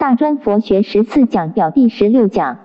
[0.00, 2.58] 大专佛学十四讲表第十六讲，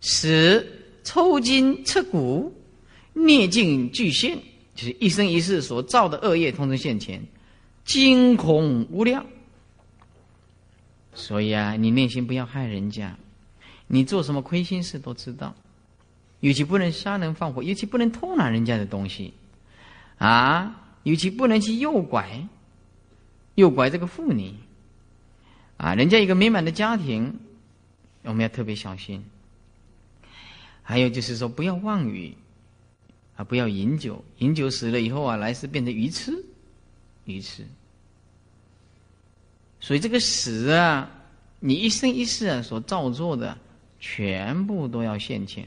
[0.00, 0.66] 十
[1.04, 2.52] 抽筋彻骨，
[3.12, 4.36] 孽尽俱现，
[4.74, 7.22] 就是一生一世所造的恶业，通通现前，
[7.84, 9.24] 惊恐无量。
[11.14, 13.16] 所以啊，你内心不要害人家，
[13.86, 15.54] 你做什么亏心事都知道，
[16.40, 19.32] 尤其不能杀人放火，尤其不能偷拿人家的东西，
[20.18, 22.44] 啊，尤其不能去诱拐，
[23.54, 24.52] 诱拐这个妇女，
[25.80, 27.34] 啊，人家一个美满的家庭，
[28.22, 29.24] 我们要特别小心。
[30.82, 32.36] 还有就是说，不要妄语，
[33.34, 36.44] 啊，不要饮酒，饮酒死了以后啊，来世变成鱼痴，
[37.24, 37.64] 鱼痴。
[39.80, 41.10] 所以这个死啊，
[41.60, 43.56] 你一生一世啊所造作的，
[43.98, 45.66] 全部都要现前。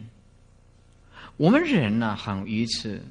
[1.37, 3.01] 我们人呢很愚痴，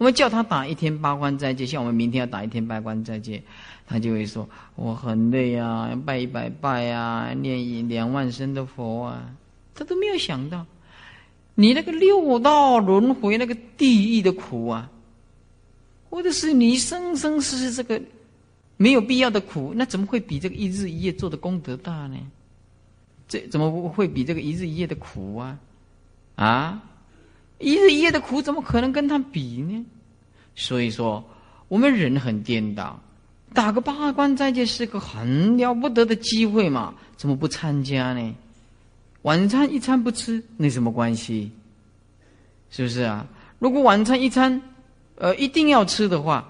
[0.00, 3.42] 我们叫他打一天八关斋戒，像我们明天要打一天八关斋戒，
[3.86, 9.30] 他就会说我很累啊，要拜一拜拜啊，念一两万声的佛啊，
[9.74, 10.64] 他都没有想到，
[11.54, 14.90] 你那个六道轮回那个地狱的苦啊，
[16.08, 18.00] 或者是你生生世世这个。
[18.82, 22.16] 没有必要的苦，那怎么会比这个一日一夜做的功德大呢？
[23.28, 25.58] 这怎么会比这个一日一夜的苦啊？
[26.36, 26.82] 啊，
[27.58, 29.84] 一日一夜的苦怎么可能跟他比呢？
[30.60, 31.24] 所以说，
[31.68, 33.00] 我们人很颠倒，
[33.54, 38.34] 打个八关斋戒是个很了不得的机会嘛，怎么不参加呢？
[39.22, 41.50] 晚餐一餐不吃，那什么关系？
[42.70, 43.26] 是不是啊？
[43.58, 44.60] 如果晚餐一餐，
[45.16, 46.46] 呃，一定要吃的话，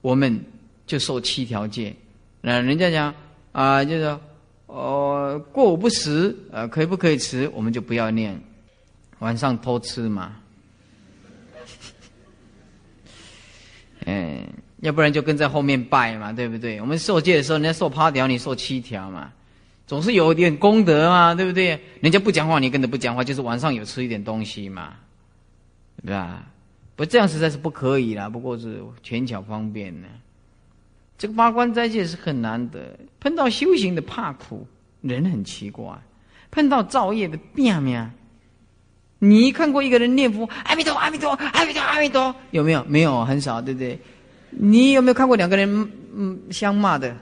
[0.00, 0.44] 我们。
[0.88, 1.94] 就受七条戒，
[2.40, 3.14] 那人家讲
[3.52, 4.18] 啊，就是
[4.64, 7.46] 哦，过午不食，呃，可以不可以吃？
[7.52, 8.40] 我们就不要念，
[9.18, 10.34] 晚上偷吃嘛。
[14.10, 14.42] 嗯，
[14.80, 16.80] 要不然就跟在后面拜嘛，对不对？
[16.80, 19.30] 我们受戒的时候，人家受八条，你受七条嘛，
[19.86, 21.78] 总是有一点功德嘛，对不对？
[22.00, 24.94] 人家不讲话，你跟着不讲话，就是晚上有吃一点东西嘛，
[26.02, 26.42] 对吧？
[26.96, 30.08] 不这样实在是不可以啦，不过是权巧方便呢。
[31.18, 34.66] 这个八关斋戒是很难得，碰到修行的怕苦，
[35.02, 35.92] 人很奇怪；
[36.50, 38.10] 碰到造业的变命。
[39.18, 42.84] 你看过一个人念佛，阿弥陀，阿弥陀，阿弥陀，阿弥陀，有没有？
[42.88, 43.98] 没有，很少，对不对？
[44.50, 47.14] 你有没有看过两个人嗯相骂的？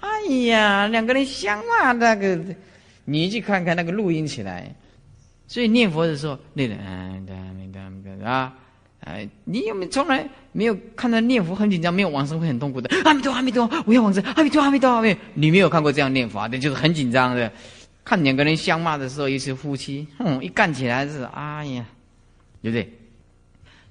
[0.00, 0.08] 哎
[0.46, 2.38] 呀，两个人相骂那个，
[3.04, 4.74] 你去看看那个录音起来。
[5.46, 6.78] 所以念佛的时候，那人
[8.24, 8.52] 啊。
[9.00, 12.90] 哎，你有没有从来没有看到念佛很紧张，没有往生会很痛苦的？
[13.04, 15.22] 阿弥陀，阿弥陀，我要往生，阿弥陀，阿弥陀，阿弥陀。
[15.34, 17.52] 你没有看过这样念佛的，就是很紧张的。
[18.06, 21.84] 看两个人相骂的时候，一是夫妻，哼，一干起来是哎呀，
[22.62, 22.88] 对不对？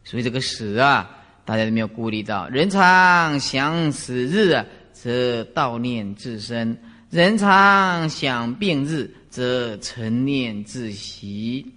[0.05, 1.11] 所以这个死啊，
[1.43, 2.47] 大家都没有顾虑到。
[2.47, 6.73] 人常想死日，则悼念自身；
[7.09, 11.73] 人常想病日，则成念自息。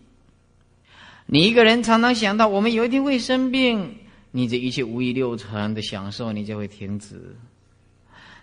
[1.26, 3.96] 你一个人常常想到我们有一天会生病，
[4.30, 7.34] 你这一切五欲六尘的享受你就会停止。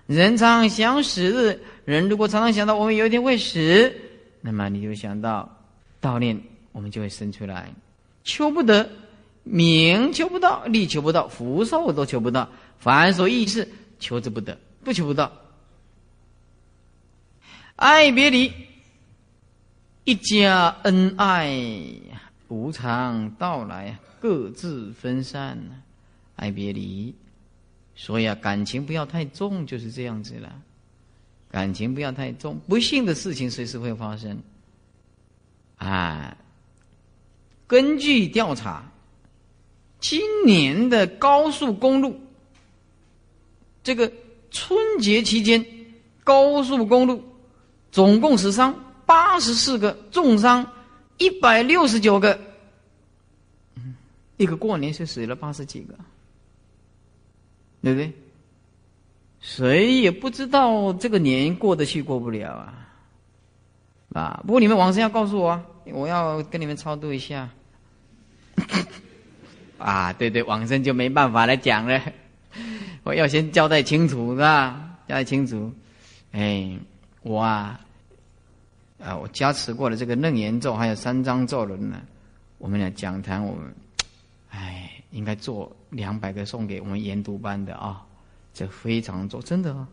[0.07, 3.93] 人常想死，人如果常常想到我们有一天会死，
[4.41, 5.49] 那么你就想到
[6.01, 6.39] 悼念，
[6.71, 7.73] 我们就会生出来。
[8.23, 8.89] 求不得，
[9.43, 13.67] 名求不到，利求不到，福寿都求不到，凡所意事
[13.99, 15.31] 求之不得，不求不到。
[17.75, 18.51] 爱别离，
[20.03, 21.51] 一家恩爱。
[22.47, 25.57] 无常到来，各自分散，
[26.35, 27.13] 爱别离。
[27.95, 30.61] 所以啊，感情不要太重，就是这样子了。
[31.49, 34.37] 感情不要太重，不幸的事情随时会发生。
[35.77, 36.35] 啊，
[37.67, 38.91] 根据调查，
[39.99, 42.19] 今年的高速公路，
[43.83, 44.11] 这个
[44.51, 45.65] 春节期间，
[46.23, 47.23] 高速公路
[47.91, 50.69] 总共死伤八十四个，重伤。
[51.17, 52.37] 一百六十九个，
[54.35, 55.95] 一个过年是死了八十几个，
[57.85, 58.11] 对不对？
[59.39, 62.89] 谁也不知道这个年过得去过不了啊！
[64.11, 65.63] 啊，不过你们往生要告诉我啊，
[65.93, 67.47] 我要跟你们超度一下。
[69.77, 72.01] 啊，对对，往生就没办法来讲了，
[73.03, 74.97] 我要先交代清楚，是吧？
[75.07, 75.71] 交代清楚。
[76.31, 76.75] 哎，
[77.21, 77.79] 我啊。
[78.97, 82.01] 啊，我加持过了这个楞严咒，还有三张咒轮呢。
[82.57, 83.75] 我们俩讲坛，我们，
[84.49, 84.84] 哎，
[85.15, 88.03] 应该做两百个送给我们研读班的啊。
[88.53, 89.87] 这非常做，真的哦。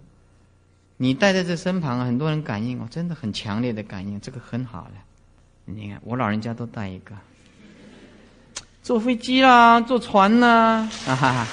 [0.96, 4.92] 你带在这身旁，很多人感应哦，真的很强烈的感应，这个很好的。
[5.64, 7.14] 你看，我老人家都带一个。
[8.82, 11.46] 坐飞机啦，坐船啦，哈哈。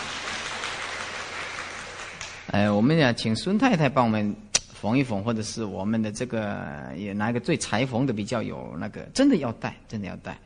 [2.52, 4.36] 哎，我们俩请孙太太帮我们。
[4.80, 6.64] 缝一缝，或者是我们的这个
[6.96, 10.38] 也拿一个最裁缝的比较有那个，真的要带，真的要带。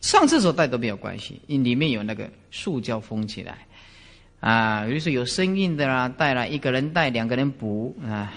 [0.00, 3.58] 上厕所带都没有关系，因里面有那个塑胶封起来。
[4.40, 8.30] 啊，比如说有声音的啦，带了一个人带，两个人补啊，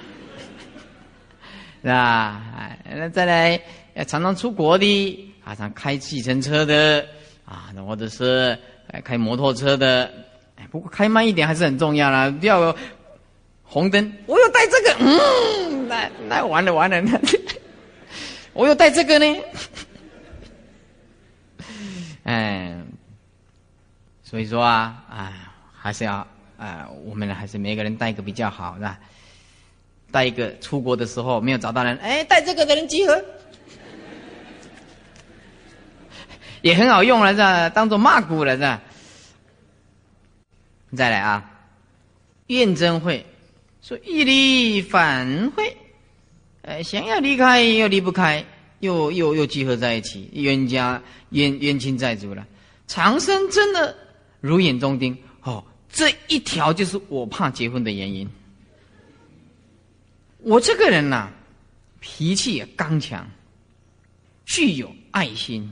[1.82, 2.78] 是 吧？
[2.90, 3.60] 那再来
[4.08, 7.06] 常常出国的啊，常开计程车的
[7.44, 8.58] 啊，或者是
[9.04, 10.10] 开摩托车的，
[10.72, 12.76] 不过开慢一点还是很重要啦，不要
[13.70, 14.12] 红灯。
[14.26, 17.20] 我有带这个，嗯，那那完了完了，那
[18.54, 19.42] 我有带这个呢，
[22.24, 22.76] 哎，
[24.24, 25.34] 所以说啊，哎。
[25.82, 26.28] 还是要
[26.58, 29.00] 啊，我们还是每个人带一个比较好，是吧？
[30.12, 33.24] 带一个出国的时候没有找到人，哎，带这个的人集合，
[36.62, 37.70] 也很好用了，是吧？
[37.70, 38.82] 当做骂鼓了，是吧？
[40.98, 41.50] 再来啊，
[42.48, 43.26] 验证会
[43.82, 45.76] 说一离反会，
[46.62, 48.46] 呃，想要离开又离不开，
[48.80, 52.46] 又又又集合在一起，冤家冤冤亲债主了，
[52.88, 53.96] 长生真的
[54.42, 55.18] 如眼中钉。
[55.44, 58.30] 哦这一条就是我怕结婚的原因。
[60.44, 61.30] 我这个人呐，
[62.00, 63.28] 脾气也刚强，
[64.46, 65.68] 具有爱心。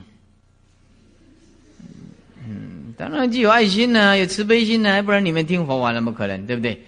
[2.44, 6.82] 嗯，当然具有爱心呢，有慈悲心呢，不然你们听佛法那么可能，对不对？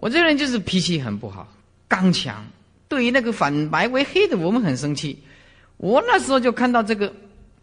[0.00, 1.46] 我这人就是脾气很不好，
[1.86, 2.42] 刚强。
[2.88, 5.18] 对于那个反白为黑的，我们很生气。
[5.76, 7.12] 我那时候就看到这个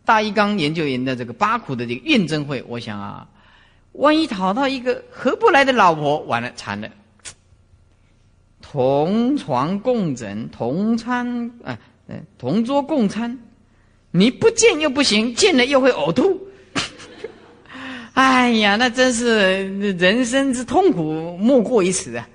[0.05, 3.27] 大一刚研究员的这个八苦的这个验证会，我想啊。
[3.93, 6.87] 万一讨到一个合不来的老婆，完了惨了。
[8.61, 11.79] 同床共枕，同餐啊，
[12.37, 13.39] 同桌共餐，
[14.11, 16.39] 你不见又不行，见了又会呕吐。
[18.17, 22.27] 哎呀，那真是人生之痛苦莫过于此啊！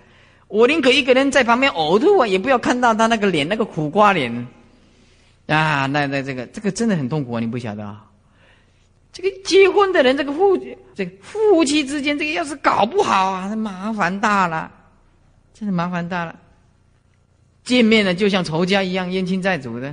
[0.46, 4.46] 我宁可一个人在旁边呕吐啊，也不要看到他那个脸，那个苦瓜脸。
[5.48, 7.40] 啊，那那这个这个真的很痛苦啊！
[7.40, 8.06] 你不晓得啊？
[9.12, 10.56] 这个结婚的人，这个夫
[10.94, 14.70] 这个夫妻之间，这个要是搞不好啊，那麻烦大了，
[15.52, 16.38] 真的麻烦大了。
[17.64, 19.92] 见面了就像仇家一样，冤亲债主的。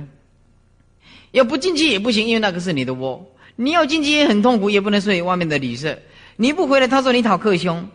[1.32, 3.26] 要不进去也不行，因为那个是你的窝。
[3.60, 5.98] 你要进去也很痛苦，也不能睡外面的旅社。
[6.36, 7.86] 你不回来，他说你讨克兄。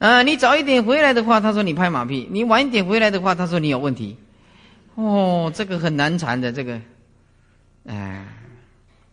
[0.00, 4.16] 啊，你早一点回来的话，他说你拍马屁；你晚一点回来的话，他说你有问题。
[4.96, 6.80] 哦，这个很难缠的，这个，
[7.86, 8.26] 哎，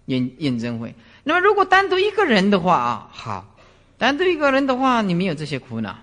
[0.07, 0.95] 验验证会。
[1.23, 3.55] 那么，如果单独一个人的话啊，好，
[3.99, 5.95] 单独一个人的话，你没有这些苦恼。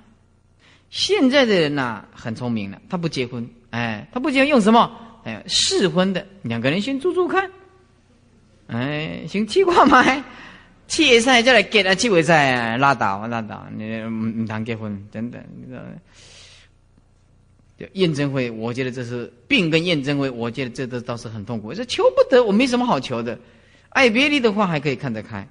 [0.90, 4.88] 现在的人呐，很聪明了，他不结婚，哎，他不结婚用什么？
[5.24, 7.50] 哎，试婚的，两个人先住住看，
[8.68, 10.22] 哎，先七卦买，
[10.88, 15.80] 七晒再来给他七尾菜，拉倒拉倒，你唔谈结婚，真的，你知道。
[17.92, 21.74] 验证会，我觉得这是病跟验证会，我觉得这都倒是很痛苦。
[21.74, 23.38] 这求不得，我没什么好求的。
[23.90, 25.46] 爱别离的话还可以看得开，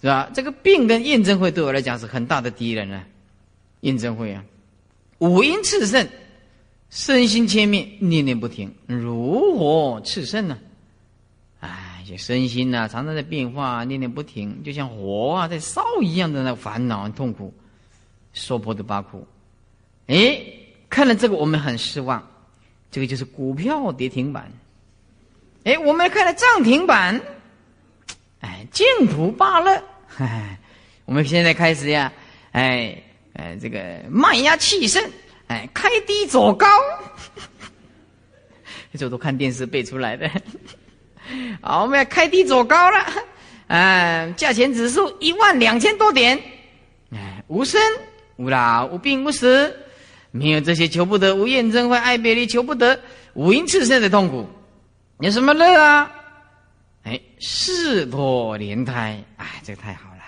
[0.00, 0.30] 是吧？
[0.32, 3.04] 这个病跟验证会对我来讲是很大的敌人啊！
[3.80, 4.42] 验证会啊，
[5.18, 6.08] 五阴炽盛，
[6.88, 10.58] 身心千面，念念不停，如火炽盛呢？
[12.06, 17.52] 这身心呐，常常在变化，念念不停，就像火啊在烧一样的那烦恼、痛苦，
[18.32, 19.26] 娑婆的八苦。
[20.06, 20.40] 哎，
[20.88, 22.24] 看了这个我们很失望，
[22.92, 24.50] 这个就是股票跌停板。
[25.64, 27.20] 哎，我们看了涨停板。
[28.40, 29.82] 哎，净土罢了。
[31.06, 32.12] 我们现在开始呀，
[32.52, 35.02] 哎，哎，这个卖压气盛，
[35.48, 36.66] 哎，开低走高，
[38.94, 40.30] 这都看电视背出来的。
[41.60, 43.06] 好，我们要开低走高了。
[43.68, 46.40] 嗯， 价钱指数一万两千多点。
[47.12, 47.80] 哎，无生
[48.36, 49.74] 无老无病无死，
[50.30, 53.00] 没有这些求不得，无厌憎会爱别离求不得，
[53.34, 54.48] 五阴炽盛的痛苦，
[55.20, 56.10] 有什么乐啊？
[57.04, 60.22] 哎，世多莲胎，哎，这个太好了，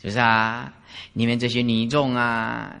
[0.00, 0.72] 是不是啊？
[1.12, 2.74] 你们这些女众啊，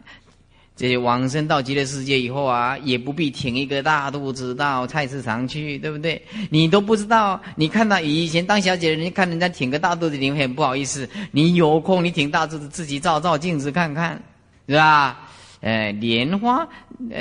[0.76, 6.22] 这些往生到极乐世界以后啊，也不必挺一个大肚子到菜市场去，对不对？
[6.50, 11.08] 你都不知道，你看到以前当小姐的人看人家挺个大肚子，你会很不好意思。
[11.32, 14.22] 你有空你挺大肚子，自己照照镜子看看，
[14.68, 15.28] 是吧？
[15.62, 16.68] 哎，莲花，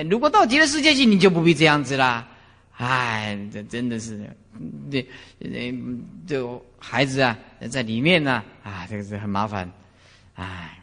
[0.09, 2.27] 如果到极乐世界去，你就不必这样子啦。
[2.77, 4.29] 哎，这真的是。
[4.89, 5.05] 这，
[6.25, 7.37] 这孩子啊，
[7.69, 9.69] 在里面呢，啊，这个是很麻烦，
[10.35, 10.81] 哎，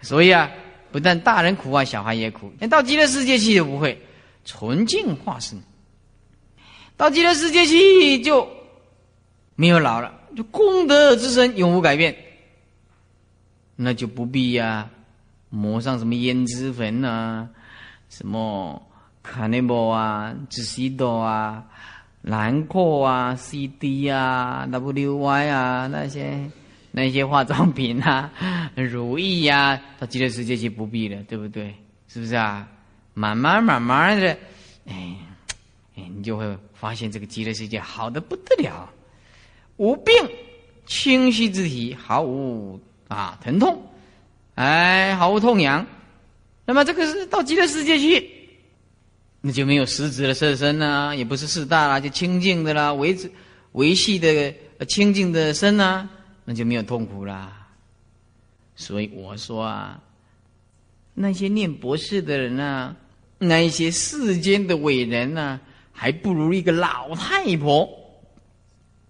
[0.00, 0.50] 所以啊，
[0.92, 2.52] 不但大人苦啊，小孩也苦。
[2.58, 4.00] 那到极乐世界去就不会，
[4.44, 5.58] 纯净化身。
[6.96, 8.46] 到极乐世界去就
[9.56, 12.14] 没有老了，就功德之身永无改变，
[13.74, 14.88] 那就不必呀，
[15.48, 17.48] 抹上什么胭脂粉啊，
[18.08, 18.80] 什么
[19.22, 21.64] 卡内博啊、紫西多啊、
[22.20, 26.50] 兰蔻啊、CD 啊、WY 啊那些
[26.92, 28.30] 那些化妆品啊、
[28.76, 31.74] 如意呀，到极乐世界去不必了，对不对？
[32.06, 32.68] 是不是啊？
[33.14, 34.38] 慢慢慢慢的，
[34.86, 35.16] 哎，
[35.94, 38.88] 你就会发现这个极乐世界好的不得了，
[39.76, 40.14] 无病，
[40.86, 43.82] 清晰之体，毫无啊疼痛，
[44.54, 45.86] 哎，毫无痛痒。
[46.64, 48.30] 那么这个是到极乐世界去，
[49.40, 53.30] 那就没有实质的色身啦，也不是四大啦，就清净的啦，维持
[53.72, 54.54] 维系的
[54.86, 56.08] 清净的身呐，
[56.52, 57.68] 就没有痛苦啦。
[58.74, 60.02] 所以我说啊，
[61.14, 62.96] 那些念博士的人啊。
[63.44, 67.88] 那一些世间的伟人呢，还不如一个老太婆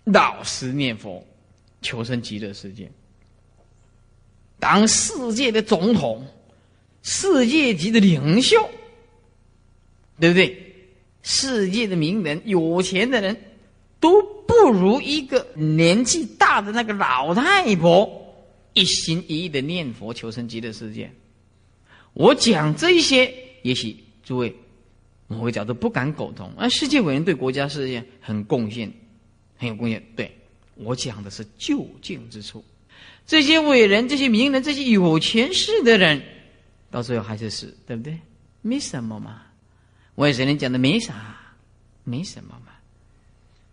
[0.04, 1.22] 老实念佛，
[1.82, 2.90] 求生极乐世界，
[4.58, 6.26] 当世界的总统，
[7.02, 8.56] 世界级的领袖，
[10.18, 10.74] 对不对？
[11.22, 13.36] 世界的名人、有钱的人，
[14.00, 18.08] 都不如一个年纪大的那个老太婆，
[18.74, 21.10] 一心一意的念佛，求生极乐世界。
[22.12, 23.32] 我讲这一些，
[23.62, 23.96] 也许。
[24.24, 24.54] 诸位，
[25.26, 26.52] 某个角度不敢苟同。
[26.56, 28.88] 而世界伟人对国家事业很贡献，
[29.56, 30.00] 很有贡献。
[30.14, 30.30] 对
[30.76, 32.64] 我讲的是就近之处。
[33.26, 36.22] 这些伟人、这些名人、这些有权势的人，
[36.88, 38.16] 到最后还是死，对不对？
[38.60, 39.42] 没什么嘛。
[40.14, 41.36] 我也只能讲的没啥，
[42.04, 42.56] 没什么。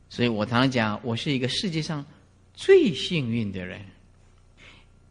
[0.10, 2.04] 所以我常常讲，我是一个世界上
[2.54, 3.80] 最幸运的人，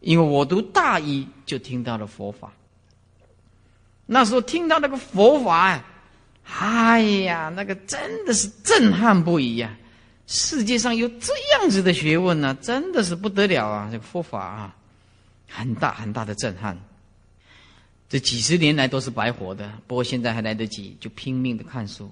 [0.00, 2.52] 因为我读大一就听到了佛法。
[4.06, 5.84] 那时候听到那个佛法，
[6.44, 9.76] 哎呀，那个真的是震撼不已呀！
[10.26, 13.88] 世界上有这样子的学问呢，真的是不得了啊！
[13.92, 14.76] 这个佛法啊，
[15.48, 16.78] 很大很大的震撼。
[18.08, 22.10] 这几十年来都是白活的，不过现在还来得及，就拼命的看书。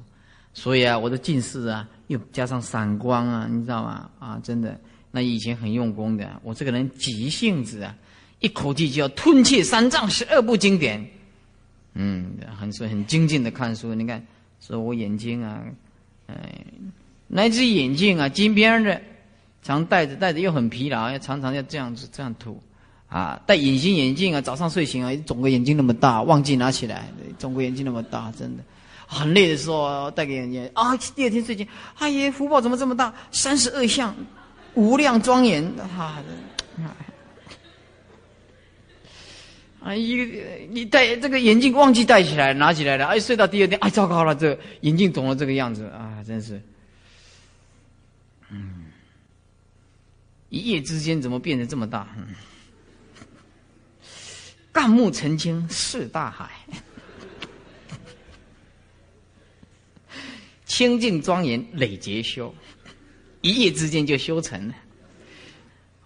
[0.56, 4.08] 所以啊，我的近视啊，又加上散光啊，你知道吗？
[4.18, 7.94] 啊，真的，那以前很用功的，我这个人急性子啊，
[8.40, 11.06] 一口气就要吞切三藏十二部经典。
[11.92, 13.94] 嗯，很很精进的看书。
[13.94, 14.26] 你看，
[14.58, 15.62] 说我眼睛啊，
[16.26, 16.64] 哎，
[17.26, 18.98] 那只眼镜啊，金边的，
[19.62, 22.58] 常戴着，戴着又很疲劳，要常常要这样子这样涂，
[23.08, 28.62] 啊，戴隐形眼镜啊，早上睡醒啊，肿个眼睛那么大，忘记拿起来，肿个眼睛那么大，真的，
[29.06, 31.66] 很累的时候戴个眼镜啊，第二天睡醒，
[31.98, 33.14] 哎呀，福报怎么这么大？
[33.30, 34.14] 三十二相，
[34.74, 35.64] 无量庄严，
[35.96, 36.22] 啊。
[39.80, 40.24] 啊，一个
[40.70, 46.60] 你戴这个眼镜忘记戴起来，拿起来了，哎，睡到第二天，哎，糟糕了，这眼镜肿了这个样子啊，真是，
[48.50, 48.86] 嗯，
[50.48, 52.08] 一夜之间怎么变得这么大？
[52.16, 52.26] 嗯
[54.72, 56.50] 干木澄清是大海，
[60.66, 62.54] 清净庄严累劫修，
[63.40, 64.74] 一夜之间就修成了。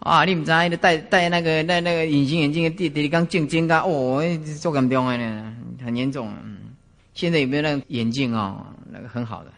[0.01, 0.25] 啊！
[0.25, 4.23] 你唔知，你戴戴那个那那个隐形眼镜，的弟弟刚进金刚哦，
[4.59, 6.35] 做咁重的呢，很严重。
[7.13, 8.67] 现在有没有那个眼镜啊？
[8.91, 9.53] 那个很好的。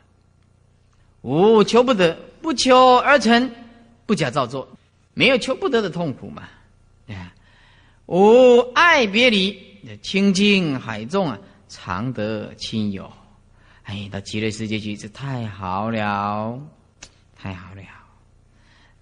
[1.20, 3.48] 无求不得，不求而成，
[4.04, 4.68] 不假造作，
[5.14, 6.48] 没有求不得的痛苦嘛。
[7.08, 7.32] 啊，
[8.06, 9.56] 无爱别离，
[10.02, 13.08] 清净海众啊，常得亲友。
[13.84, 16.60] 哎，到极乐世界去，这太好了，
[17.36, 17.82] 太好了。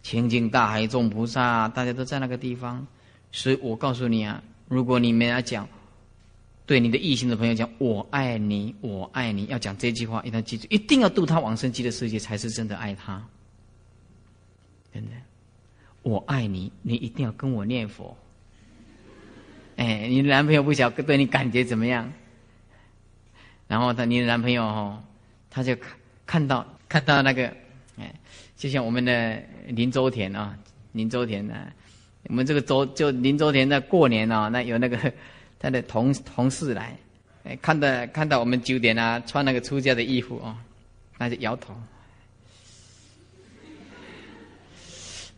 [0.03, 2.87] 清净大海众菩萨，大家都在那个地方，
[3.31, 5.69] 所以我告诉你啊，如果你们要讲，
[6.65, 13.23] 对你的异性的朋友讲“我爱你，我爱你”，要讲这句话，一定要记住，一定要度他往生极乐世界，才是真的爱他。
[14.95, 15.11] 真的，
[16.03, 18.17] 我爱你，你一定要跟我念佛。
[19.77, 22.11] 哎，你男朋友不晓得对你感觉怎么样？
[23.71, 25.01] 然后他，你的男朋友哦，
[25.49, 25.93] 他就看
[26.27, 27.47] 看到看到那个。
[27.97, 28.13] 哎
[28.57, 30.59] 就像我们的林周田啊，
[30.93, 31.55] 林周田呢，
[32.25, 34.99] 我们这个周就林周田在过年啊，那有那个
[35.59, 36.97] 他的同同事来，
[37.45, 40.59] 哎，看到看到我们九点啊，穿那个出家的衣服啊，
[41.17, 41.75] 那就摇头，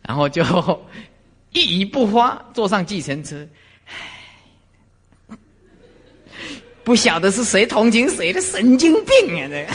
[0.01, 0.43] 然后就
[1.53, 3.47] 一语不发，坐上计程车，
[6.83, 9.73] 不晓得是谁同情谁的神经病啊，这个。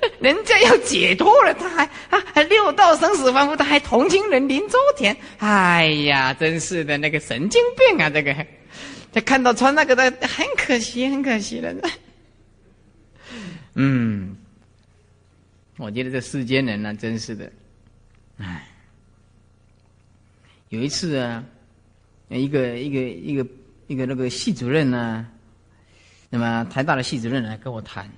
[0.20, 5.16] 人家要解脱了，他还啊，还六道生死凡夫，他还同情人临周田。
[5.38, 8.08] 哎呀，真是的，那个神经病啊！
[8.08, 8.46] 这个，
[9.12, 11.74] 他看到穿那个的，很可惜，很可惜的。
[13.74, 14.36] 嗯，
[15.78, 17.50] 我觉得这世间人呢，真是的，
[18.38, 18.68] 哎，
[20.68, 21.44] 有一次啊，
[22.28, 23.44] 一个一个一个
[23.88, 25.26] 一个那个系主任呢，
[26.30, 28.08] 那么台大的系主任来跟我谈，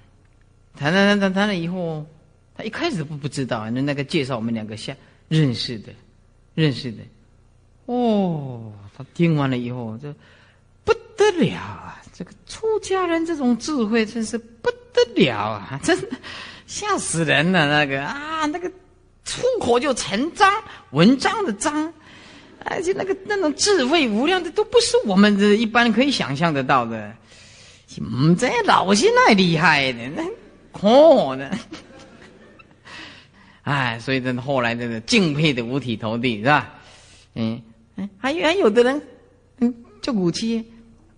[0.77, 2.05] 谈谈谈谈谈了以后，
[2.57, 4.95] 他一开始不不知道，那那个介绍我们两个相
[5.29, 5.93] 认识的，
[6.55, 6.99] 认识的，
[7.87, 10.13] 哦，他听完了以后，这
[10.85, 12.03] 不得了啊！
[12.13, 15.81] 这个出家人这种智慧真是不得了啊！
[15.85, 15.97] 真
[16.67, 18.69] 吓死人了，那个啊，那个
[19.25, 20.53] 出口就成章，
[20.91, 21.95] 文章的章。
[22.65, 27.13] 而且那个那种智慧无量的，都不是我们这一般可以想象得到的。
[28.01, 30.25] 嗯，这老先太厉害的，那
[30.73, 31.51] 可呢？
[33.63, 36.75] 哎，所以真的后来真的敬佩的五体投地，是吧？
[37.35, 37.61] 嗯
[37.97, 39.03] 嗯，还有还有的人，
[39.59, 40.65] 嗯，就武七，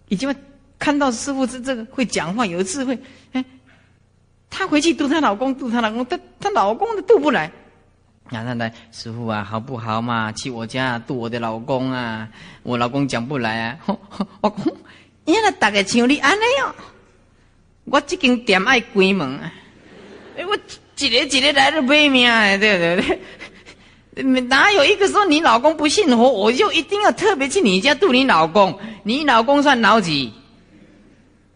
[0.08, 0.34] 已经
[0.78, 2.98] 看到师傅是这个会讲话有智慧，
[3.32, 3.44] 哎，
[4.50, 7.50] 她回去度她老公，度她老公，她她老公都度不来。
[8.34, 10.32] 啊，那来师傅啊，好不好嘛？
[10.32, 12.28] 去我家度我的老公啊！
[12.62, 13.78] 我老公讲不来啊！
[14.40, 14.66] 我讲，
[15.26, 16.74] 原来大概像你安尼哦。
[17.84, 19.52] 我这间店爱关门啊！
[20.36, 20.56] 我
[20.98, 22.56] 一个一个来都卖命啊！
[22.56, 23.20] 对对
[24.14, 28.78] 对， 哪有一个说你老公不信佛，我就一定要特别去你家度你老公？
[29.02, 30.32] 你老公算老几？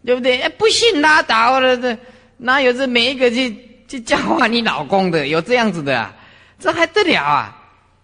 [0.05, 0.47] 对不对？
[0.57, 1.97] 不信拉倒了，这
[2.37, 3.55] 哪有这每一个去
[3.87, 5.27] 去教化你老公的？
[5.27, 5.97] 有这样子的？
[5.97, 6.13] 啊？
[6.59, 7.53] 这还得了啊？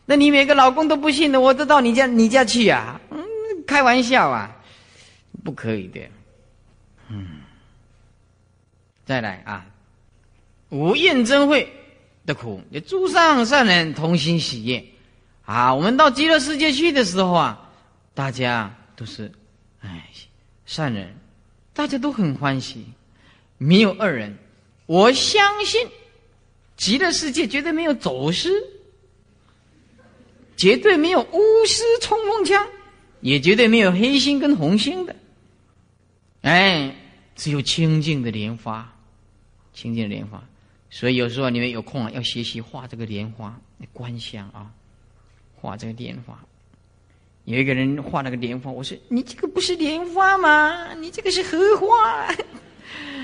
[0.06, 3.00] 那你每个老公都不信的，我都到你家你家去啊？
[3.10, 3.24] 嗯，
[3.66, 4.54] 开玩笑啊，
[5.46, 6.02] 不可以的。
[7.08, 7.42] 嗯，
[9.06, 9.66] 再来啊，
[10.70, 11.72] 无厌真会
[12.26, 14.84] 的苦，诸上善人同心喜悦
[15.46, 15.74] 啊。
[15.74, 17.70] 我们到极乐世界去的时候啊，
[18.14, 19.32] 大家都是
[19.80, 20.10] 哎
[20.66, 21.16] 善人，
[21.74, 22.86] 大家都很欢喜，
[23.58, 24.38] 没有恶人。
[24.86, 25.88] 我相信。
[26.76, 28.50] 极乐世界绝对没有走私，
[30.58, 32.68] 绝对没有巫师冲锋枪，
[33.22, 35.16] 也绝对没有黑心跟红心的。
[36.42, 36.94] 哎，
[37.36, 38.94] 只有清净的莲花，
[39.74, 40.44] 清净的莲花。
[40.90, 43.60] 所以有时候你们有空啊，要学习画这个莲花，
[43.94, 44.72] 观想啊，
[45.56, 46.38] 画这个莲花。
[47.46, 50.94] 有一个人画那个莲花，我说：“你这个不是莲花吗？
[50.94, 52.34] 你这个是荷花。”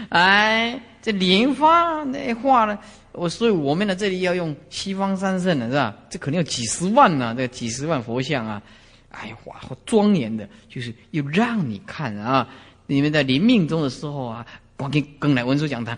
[0.10, 2.82] 哎，这莲花那画了。
[3.12, 5.96] 我所以我们呢，这里要用西方三圣的是吧？
[6.10, 8.62] 这肯定要几十万呢，这几十万佛像啊！
[9.10, 12.48] 哎呀，哇，好庄严的，就是又让你看啊！
[12.86, 14.46] 你们在临命终的时候啊，
[14.78, 15.98] 赶紧跟来文殊讲堂，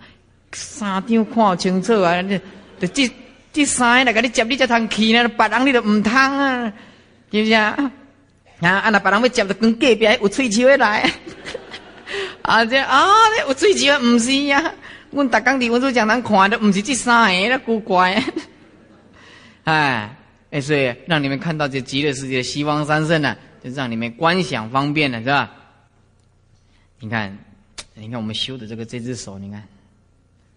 [0.54, 2.24] 三张看清楚啊！
[2.80, 3.12] 这这
[3.52, 6.74] 这三来给你接你这趟去呢，别人你都唔通啊，
[7.32, 7.91] 是不是啊？
[8.62, 11.12] 啊，啊那别人要接就跟隔壁有吹球的来，
[12.43, 13.06] 啊这啊
[13.47, 14.74] 有吹球唔是呀？
[15.12, 18.24] 我大刚的文殊讲堂看的不是这三个，那古怪。
[19.65, 20.15] 哎
[20.52, 25.52] 哎，所以让你们看到这极乐世界的西方三圣呢，就让你们观想方便了，是吧？
[27.00, 27.38] 你看，
[27.93, 29.62] 你看我们修的这个这只手，你看，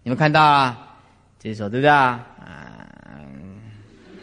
[0.03, 0.95] 你们看到啊？
[1.37, 2.25] 这只手对不对啊？
[2.39, 2.47] 啊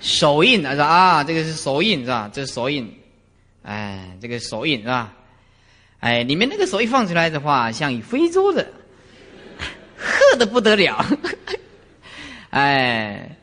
[0.01, 0.87] 手印啊，是吧？
[0.87, 2.31] 啊，这个是手印是吧？
[2.33, 2.91] 这是手印，
[3.63, 5.13] 哎，这个手印是吧？
[6.01, 8.67] 哎，你们那个手一放出来的话，像非洲的。
[10.37, 11.05] 的不得了，
[12.51, 13.37] 哎，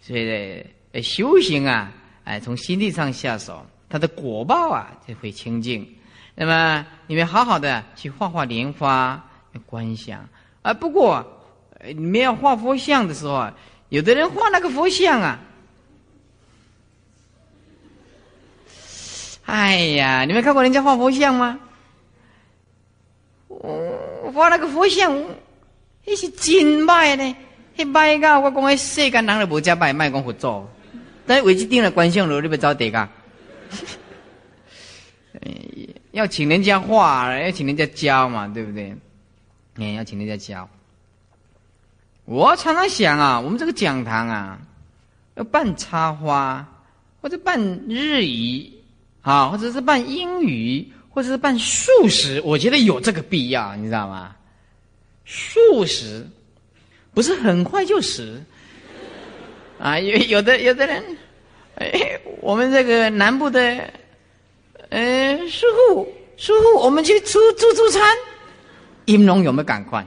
[0.00, 0.64] 所以
[1.02, 1.92] 修行啊，
[2.24, 5.86] 哎，从心地上下手，它的果报啊就会清净。
[6.34, 9.22] 那么你们好好的去画画莲花
[9.66, 10.28] 观想
[10.62, 10.74] 啊。
[10.74, 11.24] 不过
[11.84, 13.54] 你们要画佛像的时候啊，
[13.88, 15.38] 有的人画那个佛像啊，
[19.44, 21.60] 哎呀，你们看过人家画佛像吗？
[23.48, 25.24] 我画那个佛像。
[26.06, 27.36] 那是真歹呢，
[27.76, 28.38] 迄歹噶！
[28.38, 30.66] 我讲迄世间人都无遮歹，卖讲佛祖。
[31.26, 33.08] 但是为这定了观相楼，你要找地噶？
[36.12, 38.94] 要请人家画，要请人家教嘛，对不对？
[39.78, 40.68] 哎，要请人家教。
[42.26, 44.58] 我常常想啊，我们这个讲堂啊，
[45.34, 46.66] 要办插花，
[47.20, 48.70] 或者办日语
[49.22, 54.36] 啊，或者是办英语，或者是办素食，我觉得有这个必要，你知道吗？
[55.24, 56.26] 数十，
[57.14, 58.42] 不是很快就死，
[59.78, 61.02] 啊，有有的有的人，
[61.76, 63.60] 哎，我们这个南部的，
[64.90, 66.06] 呃，师傅
[66.36, 68.02] 师傅，我们去出自助餐，
[69.06, 70.06] 音龙有没有赶快？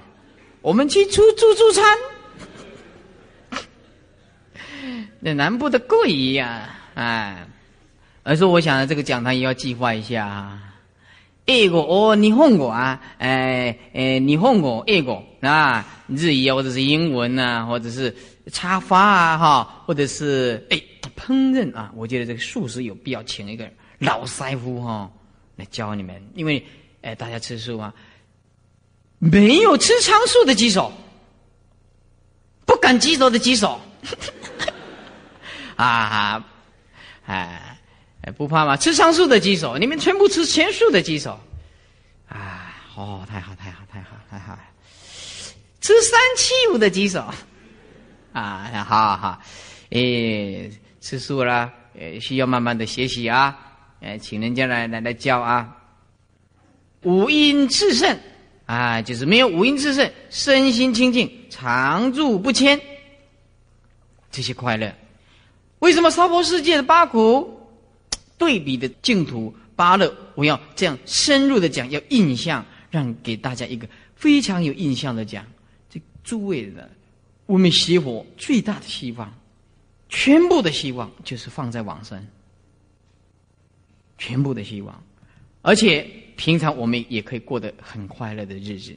[0.62, 1.98] 我们去出自助餐，
[5.20, 7.48] 那南部的贵呀，哎，
[8.24, 10.60] 而是我想这个讲堂也要计划一下。
[11.48, 18.14] 英国哦，日本语啊，诶诶，日本语、英语啊，日语啊，或者是英文啊，或者是
[18.52, 20.82] 插花啊，哈，或者是哎
[21.16, 25.10] 烹饪啊，我觉得这个素食有必要请一个老师傅哈
[25.56, 26.62] 来教你们，因为
[27.02, 27.94] 哎大家吃素啊，
[29.18, 30.92] 没有吃仓素的举手，
[32.66, 33.80] 不敢举手的举手。
[35.78, 36.44] 啊，
[38.32, 38.76] 不怕吗？
[38.78, 41.40] 吃上树的举手，你们全部吃全树的举手。
[42.28, 44.58] 啊，哦，太好，太好，太好，太好。
[45.82, 47.24] 吃三七五的举手。
[48.34, 49.42] 啊，好好好，
[49.90, 53.58] 诶，吃素啦，呃，需要慢慢的学习啊，
[54.02, 55.76] 呃，请人家来来来教啊。
[57.04, 58.20] 五阴炽盛，
[58.66, 62.80] 啊，就是没有五阴炽盛，身心清净，常住不迁，
[64.30, 64.94] 这些快乐。
[65.80, 67.57] 为什么娑婆世界的八苦
[68.38, 75.46] 对比的净土八乐，我要这样深入的讲，要印象，让给大家一个非常有印象的讲，
[75.90, 76.90] 这诸位的。
[77.46, 79.34] 我们学佛最大的希望，
[80.10, 82.28] 全部的希望就是放在往生，
[84.18, 85.02] 全部的希望，
[85.62, 88.94] 而且平常我们也可以过得很快乐的日子，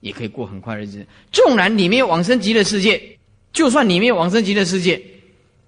[0.00, 1.06] 也可以过很快日子。
[1.32, 3.18] 纵然你没有往生极乐世界，
[3.50, 5.02] 就算你没有往生极乐世界，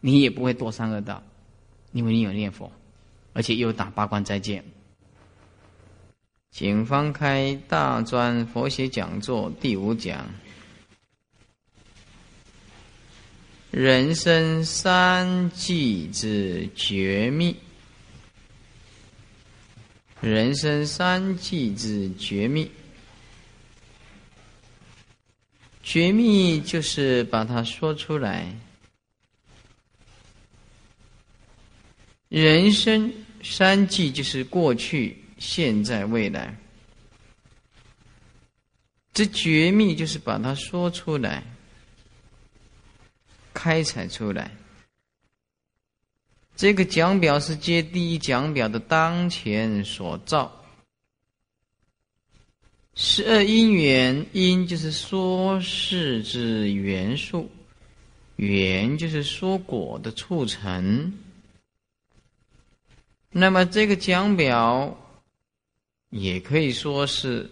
[0.01, 1.22] 你也不会堕三恶道，
[1.96, 2.70] 因为你有念佛，
[3.32, 4.62] 而且又打八关斋戒。
[6.50, 10.26] 请翻开《大专佛学讲座》第五讲。
[13.70, 17.56] 人生三际之绝密，
[20.20, 22.70] 人生三际之绝密，
[25.82, 28.54] 绝密就是把它说出来。
[32.29, 33.12] 人生
[33.43, 36.57] 三际就是过去、现在、未来，
[39.12, 41.43] 这绝密就是把它说出来。
[43.55, 44.51] 开采出来，
[46.55, 50.62] 这个讲表是接第一讲表的当前所造。
[52.95, 57.51] 十二因缘，因就是说事之元素，
[58.37, 61.11] 缘就是说果的促成。
[63.38, 64.96] 那么这个讲表，
[66.09, 67.51] 也可以说是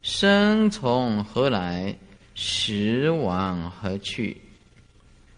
[0.00, 1.94] 生从何来，
[2.34, 4.40] 死往何去。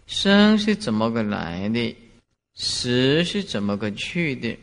[0.07, 1.93] 生是怎么个来的？
[2.53, 4.57] 死是怎么个去的？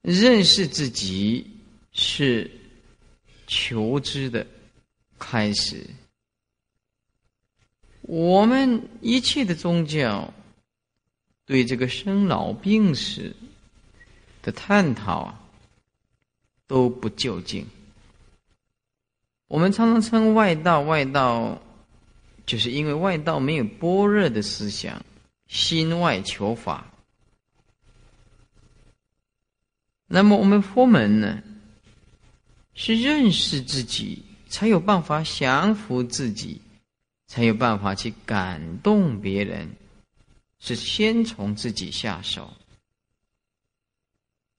[0.00, 1.44] 认识自己
[1.90, 2.48] 是
[3.48, 4.46] 求知的
[5.18, 5.84] 开始。
[8.02, 10.32] 我们一切的宗教
[11.46, 13.34] 对这个生老病死
[14.42, 15.40] 的探讨啊
[16.66, 17.66] 都不究竟。
[19.48, 21.60] 我们常常称外道，外道。
[22.46, 25.02] 就是因为外道没有般若的思想，
[25.48, 26.86] 心外求法。
[30.06, 31.42] 那么我们佛门呢，
[32.74, 36.60] 是认识自己，才有办法降服自己，
[37.26, 39.74] 才有办法去感动别人，
[40.66, 42.50] 是先从自己下手。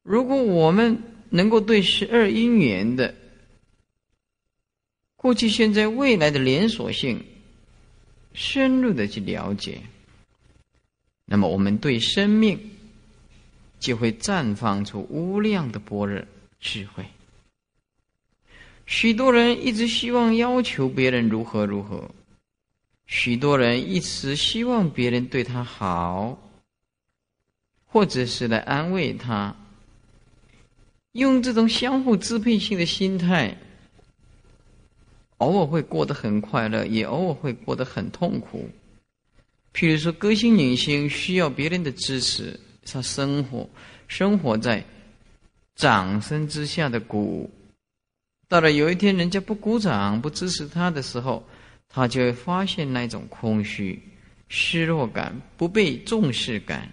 [0.04, 3.15] 如果我们能够对十二因缘的
[5.15, 7.26] 过去、现在、未来的连锁性，
[8.34, 9.82] 深入的去了解，
[11.26, 12.78] 那么我们对生命
[13.80, 16.24] 就会绽放出无量的般若
[16.60, 17.04] 智慧。
[18.86, 22.12] 许多人一直希望要求别人如何如何，
[23.06, 26.38] 许多人一直希望别人对他好，
[27.86, 29.56] 或者是来安慰他，
[31.12, 33.58] 用这种相互支配性的心态。
[35.38, 38.70] 偶尔会过得很快乐，也偶尔会过得很痛苦。
[39.74, 43.70] 譬如说，歌星、影星需要别人的支持，他生活
[44.08, 44.84] 生活在
[45.76, 47.52] 掌声之下的鼓。
[48.48, 51.44] 到了有一天，人家不鼓掌、不支持他的时候，
[51.96, 53.98] 他就会发现那种空虚、
[54.50, 56.92] 失落感、不被重视感。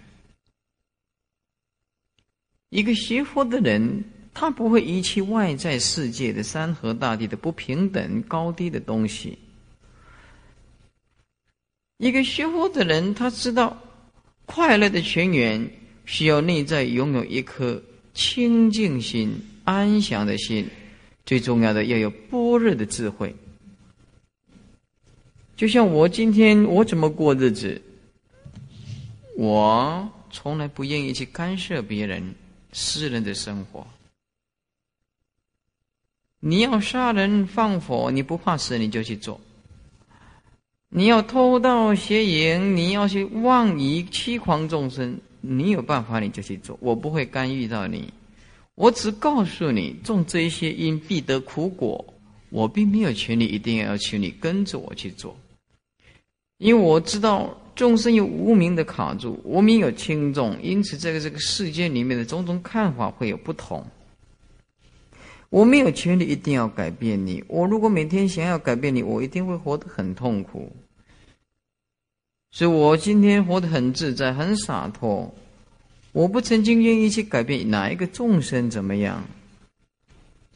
[2.69, 4.05] 一个学佛的人。
[4.35, 9.37] 他不会遗弃外在世界的山河大地的不平等高低的东西。
[11.97, 13.79] 一个学佛的人，他知道
[14.47, 15.69] 快乐的泉源
[16.05, 17.79] 需要内在拥有一颗
[18.15, 20.67] 清净心、安详的心，
[21.27, 23.35] 最重要的要有般若的智慧。
[25.55, 27.81] 就像我今天我怎么过日子，
[29.37, 32.33] 我从来不愿意去干涉别人
[32.71, 33.85] 私人的生活。
[36.39, 39.39] 你要杀人放火，你不怕死你就去做；
[40.89, 46.77] 你要偷盗邪淫，你要去妄疑欺狂众生，你有办法你就去做。
[46.81, 48.11] 我不会干预到你，
[48.75, 52.03] 我只告诉你，种这些因必得苦果。
[52.49, 55.35] 我并没有权利一定要求你跟着我去做，
[56.63, 63.85] 因为我知道众生有无名的卡住，无名有轻重，因此这个这个世界里面的种种看法会有不同。
[65.49, 67.43] 我没有权利一定要改变你。
[67.49, 70.71] 我如果每天想要改变你，我一定会活得很痛苦。
[72.51, 75.35] 所以我今天活得很自在，很洒脱。
[76.13, 79.21] 我不曾经愿意去改变哪一个众生怎么样。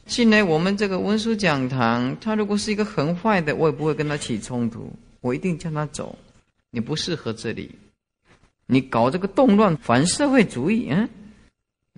[0.06, 6.16] 进来我们这个文殊讲堂，他如果是一个很坏的，我也不会跟他起冲突，我一定叫他走。
[6.70, 7.70] 你不适合这里，
[8.66, 10.92] 你搞这个动乱反社会主义，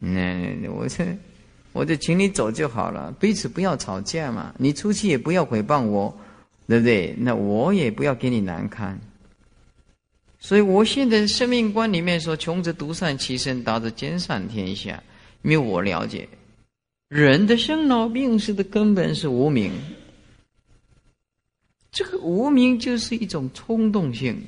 [0.00, 1.04] 嗯，那我这
[1.72, 4.54] 我就请你走就好了，彼此不要吵架嘛。
[4.58, 6.16] 你出去也不要诽谤我，
[6.68, 7.14] 对不对？
[7.18, 8.98] 那我也不要给你难堪。
[10.38, 15.02] 所以我现在生命观里面说：穷则独善其身，达则兼善天下。
[15.42, 16.28] 因为我了解。
[17.08, 19.72] 人的生老病死的根本是无名，
[22.00, 24.42] 这个无名就是一种冲动性。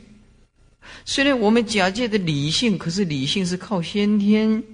[1.04, 4.64] 虽然我们假借的理性，可是理性是靠先天、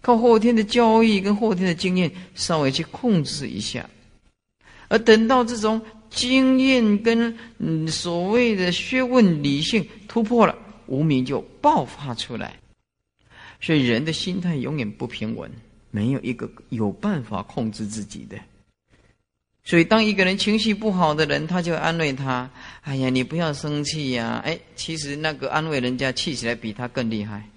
[0.00, 3.90] 靠后天的教育跟后天的经验稍微去控制一下，
[4.86, 12.54] 而等到这种经验跟嗯所谓的学问理性突破了，无名就爆发出来。
[13.60, 15.50] 所以人的心态永远不平稳。
[15.90, 18.38] 没有一个有办法控制自己的，
[19.64, 22.50] 所以当一个人情绪不好的人，他就安慰他
[22.82, 27.48] ：“哎呀，你不要生气呀！”哎，其实那个安慰人家气起来比他更厉害。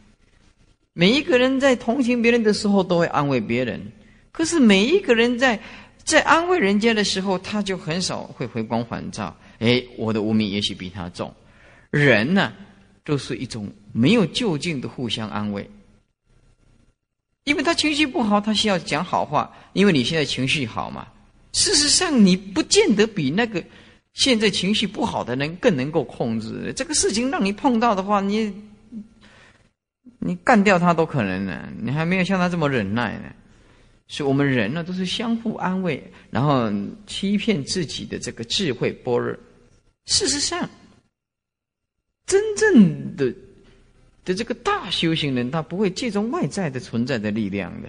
[0.94, 3.92] 每一个人在同情别人的时候都会安慰别人，
[4.32, 5.60] 可是每一个人在
[6.04, 9.36] 在安慰人家的时候，他就很少会回光返照。
[9.58, 11.34] 哎，我的无名也许比他重。
[11.90, 12.54] 人呢，
[13.04, 15.68] 都是一种没有就近的互相安慰。
[17.46, 19.52] 因为他情绪不好，他需要讲好话。
[19.74, 21.08] 因为你现在情绪好嘛，
[21.56, 23.64] 事实上你不见得比那个
[24.12, 27.32] 现在情绪不好的人更能够控制这个事情。
[27.32, 28.54] 让你碰到的话，你
[30.20, 31.70] 你干掉他都可能呢。
[31.82, 33.34] 你还没有像他这么忍耐呢。
[34.10, 36.70] 所以我们人呢，都是相互安慰，然后
[37.08, 39.34] 欺骗自己的这个智慧般若。
[40.08, 40.70] 事实上，
[42.28, 43.34] 真正的。
[44.26, 47.88] 的这个大修行人，他不会借助外在的存在的力量的。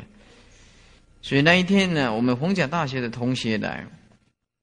[1.27, 3.85] 所以那一天呢，我们红甲大学的同学来，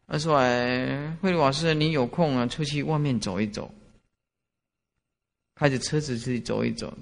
[0.07, 3.69] 他说：“哎，慧老师，你有空啊，出去外面走一走，
[5.55, 6.97] 开着车子出去走一走。”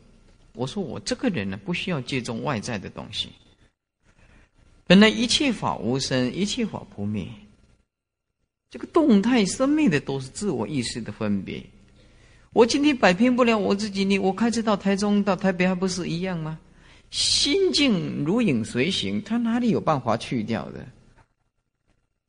[0.54, 3.30] 我说：“我这个人呢，不需要借重外在的东西。
[4.88, 7.28] 本来一切法无生，一切法不灭。
[8.72, 11.64] 这个动态生命的，都是自我意识的分别。”
[12.52, 16.60] 我今天摆平不了我自己，你我开车到台中到台北还不是一样吗？
[17.12, 20.84] 心境如影随形，他哪里有办法去掉的？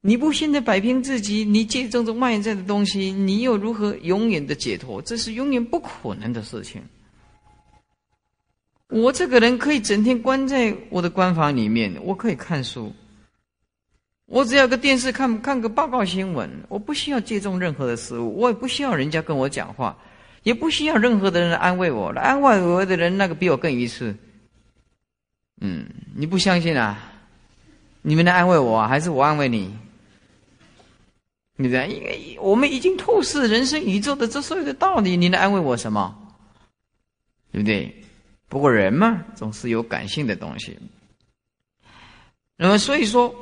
[0.00, 5.00] 你不现在摆平自己，你借这种外在的东西，你又如何永远的解脱？
[5.00, 6.82] 这是永远不可能的事情。
[8.88, 12.92] 我这个人可以整天关在我的官房里面，我可以看书，
[14.26, 19.96] 我只要个电视看看个报告新闻，我不需要借重任何的事物，我也不需要人家跟我讲话。
[20.42, 24.12] 也不需要任何的人来安慰我，来安慰我的人那个比我更愚痴。
[25.64, 26.98] 嗯，你不相信啊？
[28.02, 29.72] 你们来安慰我，还是我安慰你？
[31.56, 31.86] 对不对？
[31.86, 36.34] 因为我们已经透视人生宇宙的这所有的道理，你能安慰我什么？
[37.52, 37.94] 对不对？
[38.48, 40.76] 不过人嘛，总是有感性的东西。
[42.56, 43.32] 那么所以说，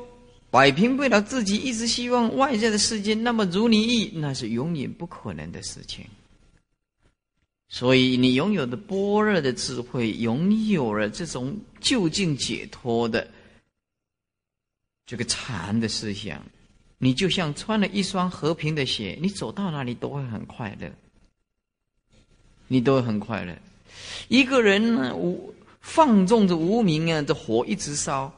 [0.50, 6.04] 摆平不了自己，一直希望外在的世界那么如你意，那是永远不可能的事情。
[7.72, 13.30] 所以，你拥有的般若的智慧，拥有了这种就近解脱的
[15.06, 16.44] 这个禅的思想，
[16.98, 20.90] 你就像穿了一双和平的鞋，你走到哪里都会很快乐，
[22.66, 23.56] 你都会很快乐。
[24.26, 28.34] 一个人呢，无放纵着无名啊，这火一直烧。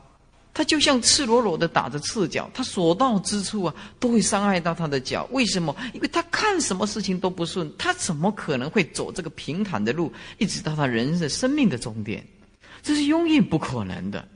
[0.55, 5.27] 他就像赤裸裸的打着赤脚，他所到之处啊，都会伤害到他的脚。
[5.33, 5.75] 为什么？
[5.95, 12.23] 因为他看什么事情都不顺，他怎么可能会走这个平坦的路，一直到他人生生命的终点？
[12.83, 14.29] 这是永远不可能的。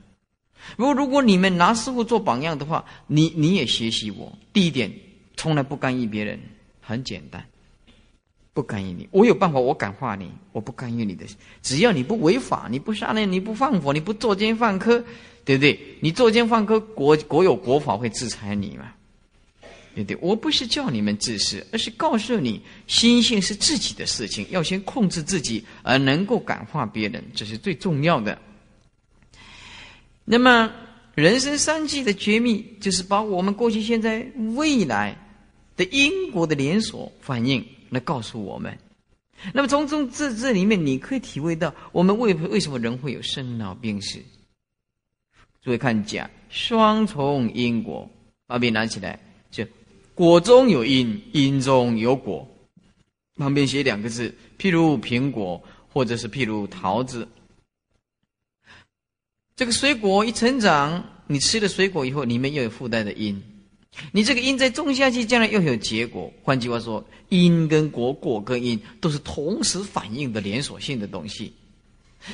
[0.75, 4.35] 如果如果你们拿师傅做榜样的话，你你也学习我。
[4.51, 4.91] 第一点，
[5.35, 6.39] 从来不干预别人，
[6.81, 7.45] 很简单，
[8.53, 9.07] 不干预你。
[9.11, 11.25] 我有办法，我感化你，我不干预你的。
[11.61, 15.03] 只要你不违法，你不杀人，你不放火，你不作奸犯科。
[15.47, 15.79] 对不对？
[16.01, 18.91] 你作奸犯科，国国有国法会制裁你嘛？
[19.95, 20.17] 对不对？
[20.19, 28.37] 我不是叫你们自私，而是告诉你，心性是自己的事情，要先控制自己，而能够感化别人，这是最重要的。
[30.25, 30.69] 那么
[31.15, 35.17] 人生三季的绝密，就是把我们过去、现在、未来
[35.77, 38.77] 的因果的连锁反应来告诉我们。
[39.53, 44.19] 那么从中这这里面，你可以体会到我们为为什么人会有生老病死。
[45.67, 48.09] 诸位看甲双重因果，
[48.45, 49.19] 把笔拿起来，
[49.51, 49.67] 就
[50.15, 52.47] 果中有因，因中有果。
[53.35, 57.27] 旁边写两个字，譬如苹果，或者是譬如桃子。
[59.57, 63.43] 这个水果一成长，你吃了水果以后，里面又有附带的因。
[64.13, 66.31] 你这个因再种下去，将来又有结果。
[66.43, 71.51] 换句话说，因跟果，果跟因，都是同时反应的连锁性的东西。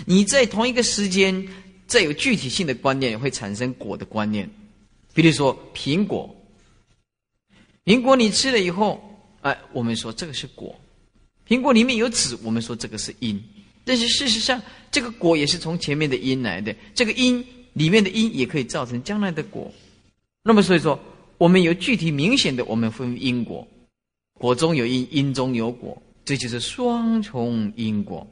[0.06, 1.48] 你在同一个时间，
[1.93, 4.49] 再有具体性的观念，也会产生果的观念。
[5.13, 6.36] 比如说苹果，
[7.86, 8.99] 苹果你吃了以后，
[9.41, 10.75] 哎，我们说这个是果。
[11.47, 13.39] 苹果里面有籽，我们说这个是因。
[13.86, 14.60] 但是事实上，
[14.91, 16.75] 这个果也是从前面的因来的。
[16.95, 19.71] 这个因里面的因，也可以造成将来的果。
[20.43, 20.99] 那么所以说。
[21.39, 23.67] 我们有具体明显的，我们分因果，
[24.39, 28.25] 果中有因，因中有果，这就是双重因果。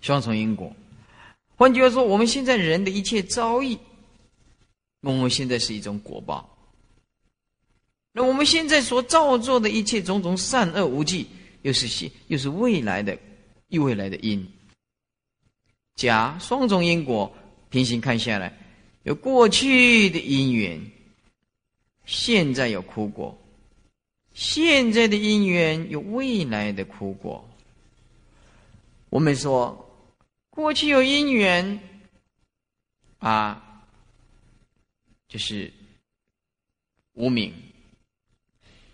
[0.00, 0.74] 双重因果，
[1.62, 3.78] 换句话说，我们现在人的一切遭遇，
[5.02, 6.58] 我们现在是一种果报。
[8.10, 11.28] 那我们现在所造作的一切种种善恶无忌，
[11.62, 13.16] 又是现又是未来的，
[13.68, 14.44] 又未来的因。
[15.94, 17.32] 甲双重因果
[17.70, 18.58] 平行看下来，
[19.04, 20.80] 有过去的因缘。
[22.06, 23.38] 现在有苦果，
[24.34, 27.48] 现在的因缘有未来的苦果。
[29.10, 29.91] 我们说，
[30.54, 31.80] 过去有因缘，
[33.18, 33.84] 啊，
[35.26, 35.72] 就是
[37.14, 37.52] 无名。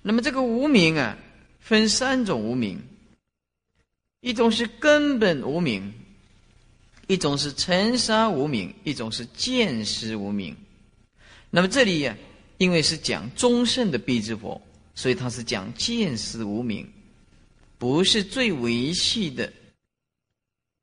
[0.00, 1.18] 那么这个无名啊，
[1.58, 2.80] 分三种无名，
[4.20, 5.92] 一种是根本无名，
[7.08, 10.56] 一种是尘沙无名，一种是见识无名。
[11.50, 12.16] 那么这里呀。
[12.58, 14.60] 因为是讲中圣的必之佛，
[14.92, 16.92] 所以他是讲见识无名，
[17.78, 19.52] 不是最维系的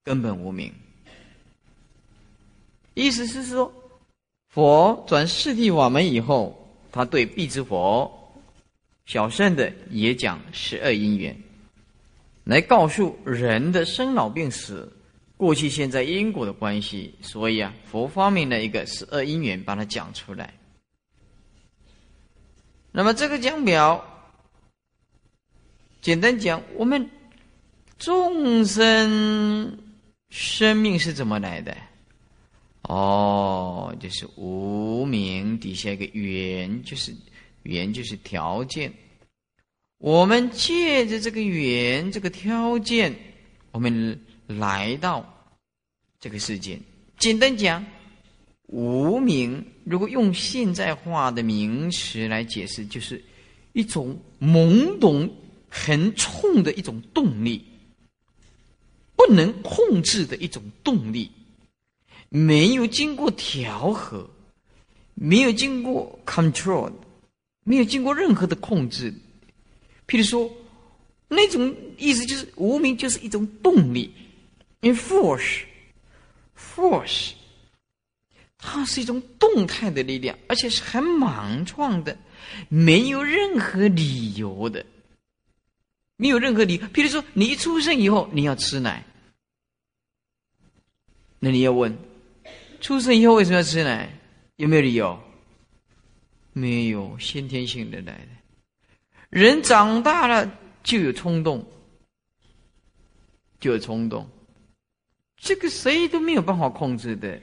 [0.06, 0.72] 根本无名。
[2.94, 3.74] 意思是说，
[4.48, 6.56] 佛转世谛法门以后，
[6.92, 8.10] 他对必之佛
[9.06, 11.36] 小圣的也讲十二因缘，
[12.44, 14.90] 来告诉人的生老病死、
[15.36, 17.16] 过去现在因果的关系。
[17.22, 20.54] 所以啊，佛发明了一个十二因缘，把它讲出来。
[22.92, 24.06] 那么这个讲表，
[26.00, 27.10] 简单讲，我们
[27.98, 29.78] 众生
[30.38, 31.74] 生命是怎么来的？
[32.82, 37.16] 哦，就是无名底下一个缘，就是
[37.64, 38.92] 缘就是条件。
[39.98, 43.16] 我们借着这个缘，这个条件，
[43.72, 45.26] 我们来到
[46.20, 46.78] 这个世界。
[47.18, 47.84] 简单讲。
[48.68, 53.24] 无名，如果用现在化的名词来解释，就是
[53.74, 55.32] 一种懵懂、
[55.70, 57.64] 很冲的一种动力，
[59.26, 61.32] 不能控制的一种动力，
[62.30, 64.30] 没有经过调和，
[65.16, 66.92] 没有经过 control，
[67.64, 69.12] 没有经过任何的控制。
[70.08, 70.48] 譬如说，
[71.28, 74.14] 那种意思就是无名就是一种动力
[74.82, 75.62] ，in force，force。
[78.60, 82.16] 它是一种动态的力量，而且是很莽撞的，
[82.70, 84.86] 没有任何理由的，
[86.16, 86.78] 没有任何理。
[86.78, 89.04] 比如说，你一出生以后你要吃奶，
[91.40, 91.98] 那你要问：
[92.82, 94.10] 出生以后为什么要吃奶？
[94.56, 95.20] 有没有理由？
[96.54, 98.28] 没有，先天性的来的。
[99.30, 100.50] 人长大了
[100.84, 101.66] 就有冲动，
[103.60, 104.28] 就有冲动，
[105.38, 107.40] 这个谁都没有办法控制的。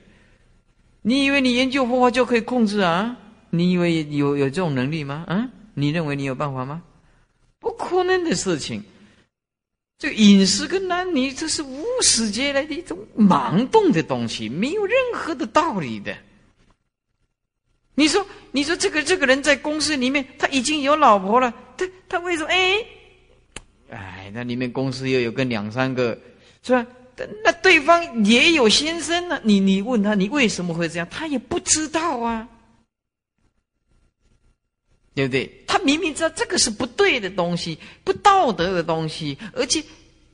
[1.02, 3.16] 你以为你研究佛法就可以控制啊？
[3.50, 5.24] 你以为有有这种能力吗？
[5.28, 5.50] 啊？
[5.74, 6.82] 你认为你有办法吗？
[7.58, 8.82] 不可能的事情。
[10.02, 16.12] 这饮食跟男女，这是无始劫来的一种盲动的东西，没有任何的道理的。
[17.94, 22.48] 你说，你说这个这个人在公司里面，他已经有老婆了，他他为什么？
[22.48, 22.84] 哎，
[23.90, 26.18] 哎，那里面公司又有个两三个，
[26.64, 26.84] 是吧？
[27.44, 31.06] 那对方也有先生呢，你你问他，你为什么会这样？
[31.08, 32.48] 他也不知道啊，
[35.14, 35.64] 对不对？
[35.66, 39.82] 他明明知道这个是不对的东西，不道德的东西，而且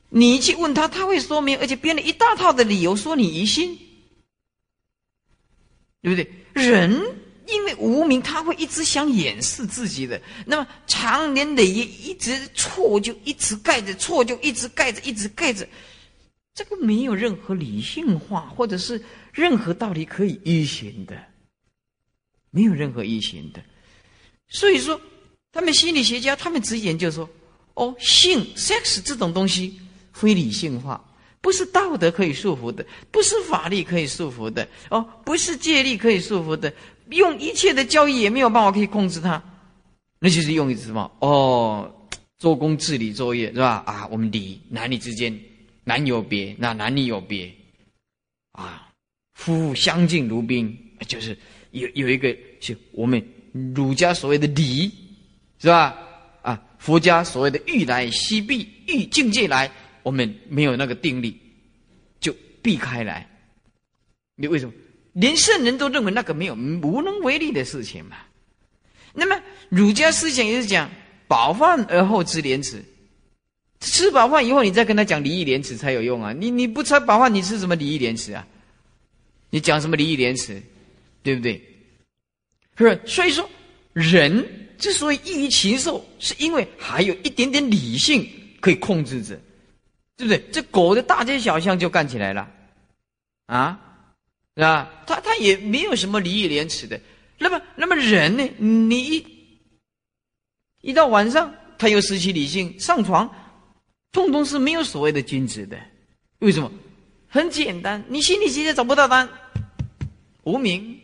[0.09, 3.77] 你去问他，他会说明，而且编了一大套的理由说你疑心，
[6.01, 6.31] 对不对？
[6.53, 7.01] 人
[7.47, 15.67] 因为无名，他会一直想掩饰自己的，那么长年累月，一直错就一直盖着，错就一直盖着，一直盖着。
[16.53, 19.01] 这个没有任何理性化，或者是
[19.31, 21.17] 任何道理可以依循的，
[22.51, 23.63] 没有任何依循的。
[24.49, 24.99] 所以说，
[25.51, 27.29] 他们心理学家他们直言就说
[27.75, 29.79] ：“哦，性 sex 这种东西
[30.11, 31.03] 非理性化，
[31.41, 36.73] 不是道德可以束缚的，不是法律可以束缚的，哦，不是戒律可以束缚的，
[37.09, 39.41] 用一切的教育也没有办法可以控制它。
[40.19, 41.11] 那就是用一什么？
[41.19, 43.83] 哦，做工治理作业是吧？
[43.85, 45.37] 啊，我们礼男女之间。”
[45.85, 47.51] 男有别，那男女有别，
[48.51, 48.89] 啊，
[49.33, 50.77] 夫妇相敬如宾，
[51.07, 51.35] 就是
[51.71, 54.91] 有有一个，就我们儒家所谓的礼，
[55.59, 55.97] 是吧？
[56.41, 59.69] 啊，佛家所谓的欲来西避，欲境界来，
[60.03, 61.39] 我们没有那个定力，
[62.19, 63.27] 就避开来。
[64.35, 64.73] 你为什么？
[65.13, 68.17] 连圣人都认为那个没有无能为力的事情嘛。
[69.13, 70.89] 那么儒家思想也是讲
[71.27, 72.83] 饱饭而后知廉耻。
[73.81, 76.31] 吃饱饭以后，你再跟他讲礼义廉耻才有用啊！
[76.33, 78.45] 你你不吃饱饭，你吃什么礼义廉耻啊？
[79.49, 80.61] 你讲什么礼义廉耻，
[81.23, 81.61] 对不对？
[82.79, 83.01] 是不是？
[83.05, 83.47] 所以说，
[83.91, 88.25] 人之所以异于禽兽，是因为还有一点点理性
[88.61, 89.37] 可以控制着，
[90.15, 90.41] 对不对？
[90.49, 92.49] 这狗的大街小巷就干起来了，
[93.47, 93.77] 啊，
[94.55, 94.89] 是吧？
[95.05, 96.97] 他他也没有什么礼义廉耻的。
[97.37, 98.49] 那么，那么人呢？
[98.57, 99.25] 你一
[100.81, 103.29] 一到晚上，他又失去理性，上床。
[104.11, 105.77] 通通是没有所谓的君子的，
[106.39, 106.71] 为什么？
[107.27, 109.29] 很简单，你心里现在找不到答案，
[110.43, 110.99] 无名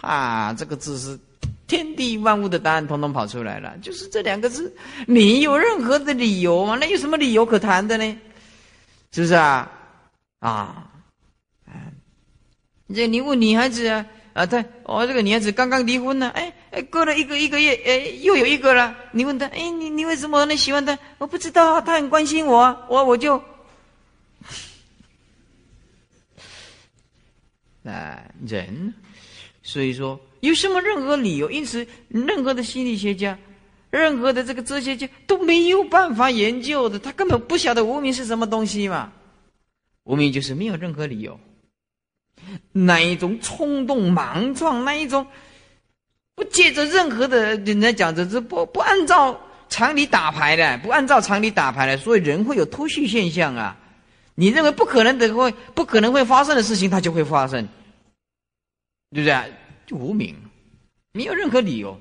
[0.00, 1.18] 啊，这个字是
[1.66, 4.74] 天地万物的答案，统统跑出来了，就是这两个字，
[5.06, 8.18] 没有任何的理由嘛，那有什么理由可谈的呢？
[9.12, 9.70] 是不是啊？
[10.40, 10.90] 啊，
[12.94, 14.04] 这你问女孩子啊？
[14.34, 18.94] 啊，对，哦，这个女孩子刚刚离婚了，哎哎，过了一个一个月，哎，又有一个了。
[19.12, 20.98] 你问他，哎，你你为什么那喜欢他？
[21.18, 23.36] 我不知道，他很关心我，我我就，
[27.84, 28.92] 啊，人，
[29.64, 31.50] 所以说有什么任何理由？
[31.50, 33.36] 因此，任何的心理学家，
[33.90, 39.10] 任何的这个哲学家都没有办法研究的，他根本不晓得无名是什么东西嘛。
[40.04, 41.40] 无名就是没有任何理由。
[42.72, 45.26] 那一种冲动莽撞，那一种
[46.34, 49.40] 不借着任何的人家讲的，这不不按照
[49.70, 53.78] 常理打牌的，不按照常理打牌的，所以人会有脱序现象啊！
[54.34, 57.66] 你认为不可能的会不可能会发生的事情，它就会发生，
[59.14, 59.46] 对不对啊？
[59.86, 60.36] 就无名，
[61.12, 61.98] 没有任何理由。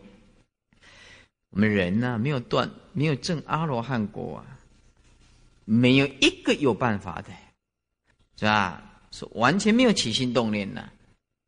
[1.52, 4.58] 我们人呢，没有断，没有证阿罗汉果啊，
[5.64, 7.30] 没有一个有办法的，
[8.36, 8.84] 是吧？
[9.12, 10.90] 是完全没有起心动念的，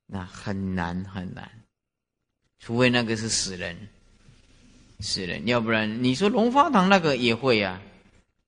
[0.06, 1.50] 那很难很难，
[2.60, 3.76] 除非那个是死人，
[5.00, 7.82] 死人，要不然你说龙华堂那个也会啊，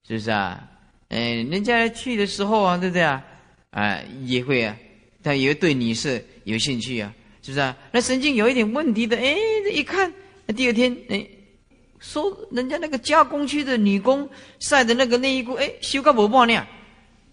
[0.06, 0.70] 是不是啊？
[1.08, 3.24] 哎，人家去的时候啊，对不对啊？
[3.70, 4.76] 哎，也会啊，
[5.22, 7.12] 他也对你是有兴趣啊，
[7.42, 7.76] 是不是啊？
[7.92, 10.12] 那神经有一点问题的，哎，这一看，
[10.56, 11.26] 第二天，哎，
[11.98, 14.28] 说人家那个加工区的女工
[14.60, 16.66] 晒的那个内衣裤，哎，修个不半样。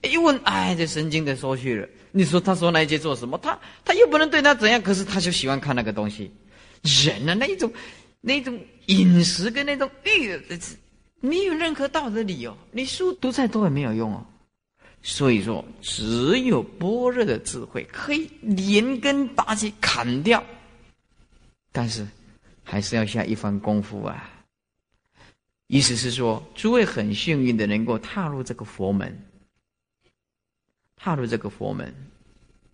[0.01, 1.88] 一问，哎，这神经的说去了。
[2.11, 3.38] 你说他说那些做什么？
[3.39, 6.31] 他他又不能对他怎样，可是他就喜欢看那个东西。
[6.83, 7.71] 人啊，那一种
[8.21, 10.39] 那种饮食跟那种欲，
[11.21, 12.55] 没有任何道德理由。
[12.71, 14.23] 你书读再多也没有用哦。
[15.08, 20.43] 所以说，只有般若的智慧可以连根拔起砍掉。
[21.72, 22.08] 但是，
[22.64, 24.28] 还是要下一番功夫啊。
[25.68, 29.16] 意思是说，诸位很幸运的能够踏入这个佛门。
[30.95, 31.93] 踏入这个佛门，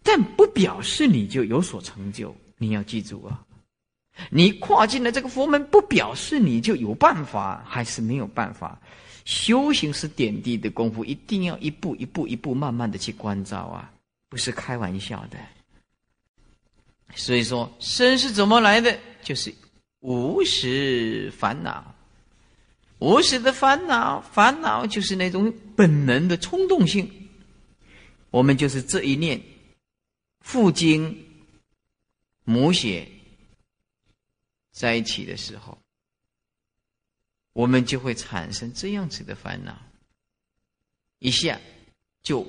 [0.01, 2.33] 但不表示你就有所成就。
[2.57, 3.43] 你要记住啊，
[4.29, 8.79] 你跨进了这个佛门，不表示你就有办法，还是没有办法。
[9.31, 13.89] 修行是点滴的功夫，一定要一步一步、一步慢慢的去关照啊，
[14.27, 15.39] 不是开玩笑的。
[17.15, 18.99] 所以说，生是怎么来的？
[19.23, 19.53] 就是
[20.01, 21.95] 无始烦恼，
[22.99, 27.09] 无始的烦恼，烦恼就是那种本能的冲动性。
[28.31, 29.41] 我们就是这一念，
[30.41, 31.25] 父精
[32.43, 33.07] 母血
[34.73, 35.80] 在一起的时候，
[37.53, 39.77] 我们就会产生这样子的烦恼，
[41.19, 41.59] 一下
[42.23, 42.47] 就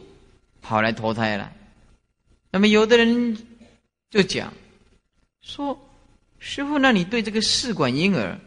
[0.61, 1.53] 跑来投胎了。
[2.51, 3.37] 那么有的人
[4.11, 4.53] 就讲
[5.41, 5.79] 说
[6.39, 8.39] ：“师傅，那你对这个试管婴儿，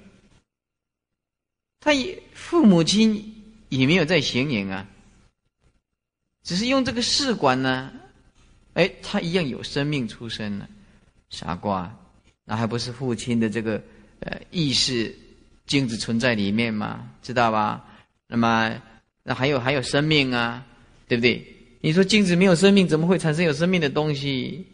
[1.79, 4.87] 他也父母亲也没有在显影啊？”
[6.43, 7.91] 只是用这个试管呢，
[8.75, 10.69] 哎，他一样有生命出生了，
[11.29, 11.91] 傻瓜，
[12.43, 13.81] 那还不是父亲的这个
[14.19, 15.17] 呃意识
[15.65, 17.09] 精子存在里面吗？
[17.21, 17.83] 知道吧？
[18.27, 18.73] 那么
[19.23, 20.65] 那还有还有生命啊，
[21.07, 21.45] 对不对？
[21.81, 24.65] 你说精子没有生命，怎么会产生有生命的东西？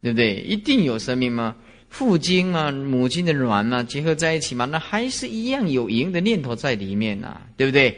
[0.00, 0.36] 对不对？
[0.42, 1.56] 一定有生命吗？
[1.88, 7.96] 父精啊，母亲的卵啊，结合在一起嘛，那还是一样有赢的念头在里面呐，对不对？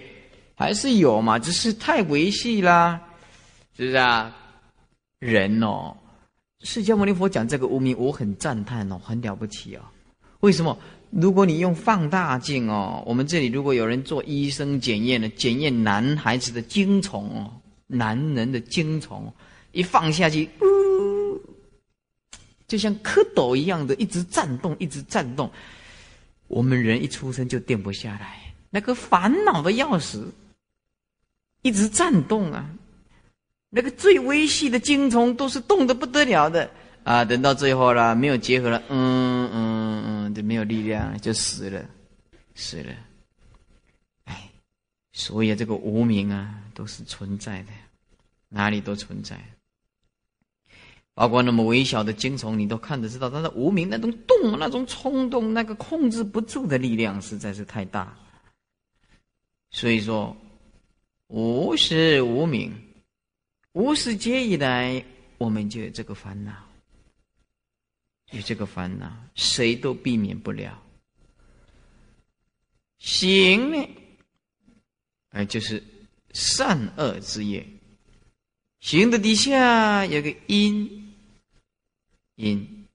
[0.55, 3.01] 还是有嘛，只是太维系啦，
[3.77, 4.35] 是不是啊？
[5.19, 5.97] 人哦，
[6.61, 9.81] 释迦牟尼佛讲这个无名，我很赞叹哦，很了不起哦。
[10.41, 10.79] 为什么？
[11.11, 17.51] 如果你用放大镜哦，我们这里如果有人做医生检验的，检验男孩子的精虫哦，
[17.87, 19.33] 男人的精虫，
[19.73, 21.41] 一放下去，呜
[22.67, 25.51] 就像蝌蚪一样的，一直颤动，一直颤动。
[26.49, 30.33] 我们人一出生就定不下来，那个烦恼的要死。
[31.63, 32.71] 一直颤动啊，
[33.71, 36.71] 那个最微细的精虫都是动的不得了的
[37.03, 37.25] 啊！
[37.25, 41.89] 等到最后了，没有结合了，嗯嗯嗯，就没有力量，就死了，
[42.55, 42.95] 死了。
[44.25, 44.51] 哎，
[45.13, 47.73] 所以这个无名啊，都是存在的，
[48.49, 49.41] 哪里都存在。
[51.15, 58.15] 包括那么微小的精虫，你都看得知道，它的无名那种动、那种冲动、那个控制不住的力量，实在是太大。
[59.71, 60.37] 所以说。
[61.29, 62.73] 无始无明，
[63.73, 65.05] 无始劫以来，
[65.39, 66.53] 我们就有这个烦恼，
[68.37, 70.83] 有这个烦恼，谁都避免不了。
[72.99, 73.89] 行呢，
[75.31, 75.83] 哎，就是
[76.33, 77.67] 善恶之业。
[78.79, 81.15] 行的底下有个因，
[82.37, 82.87] 因，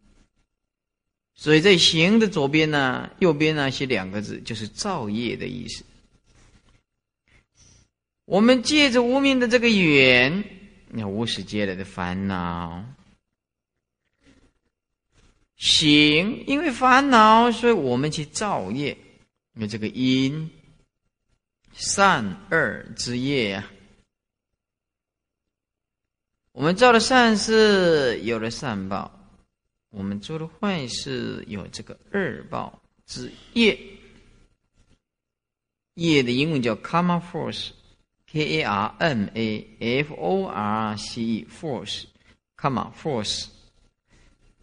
[1.34, 5.84] 所以在行的左边呢，右边呢写两个字，就是造业的意思。
[8.26, 10.44] 我们借着无名的这个缘，
[10.90, 12.86] 那无始劫来的烦恼，
[15.62, 18.98] 行，因为烦恼，所以我们去造业，
[19.54, 20.50] 因为这个因，
[21.72, 23.72] 善恶之业啊。
[26.52, 29.12] 我们造了善事，有了善报；
[29.92, 33.80] 我们做了坏事，有这个恶报之业。
[35.94, 37.70] 业的英文叫 karma force。
[38.26, 43.48] K A R M A F O R C E，force，come on，force，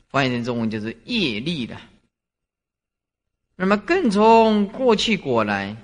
[0.08, 1.76] 翻译成中文就是业力的。
[3.56, 5.76] 那么更从过去果来，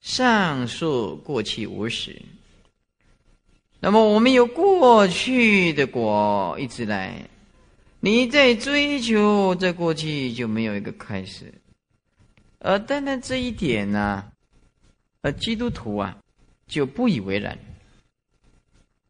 [0.00, 2.20] 上述过去无始。
[3.80, 7.28] 那么我们有过去的果一直来，
[8.00, 11.52] 你在追求这过去就没有一个开始。
[12.58, 14.30] 而单单这一点呢，
[15.22, 16.16] 呃，基督徒啊。
[16.70, 17.58] 就不以为然。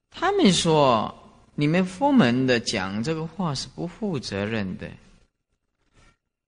[0.09, 1.15] 他们说
[1.61, 4.91] ：“你们佛门的讲这个话是不负责任的。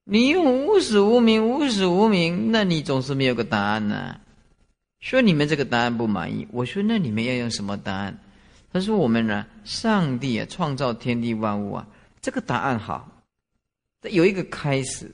[0.04, 4.18] 你用无始无明，无始无明，那你总是没有个答案呢。
[5.00, 8.18] 说你们这个答案不满意，我说那你们要用什么答案？
[8.72, 11.86] 他说：我们呢，上帝啊，创造天地万物啊，
[12.22, 13.22] 这个答案好，
[14.10, 15.10] 有一个开始，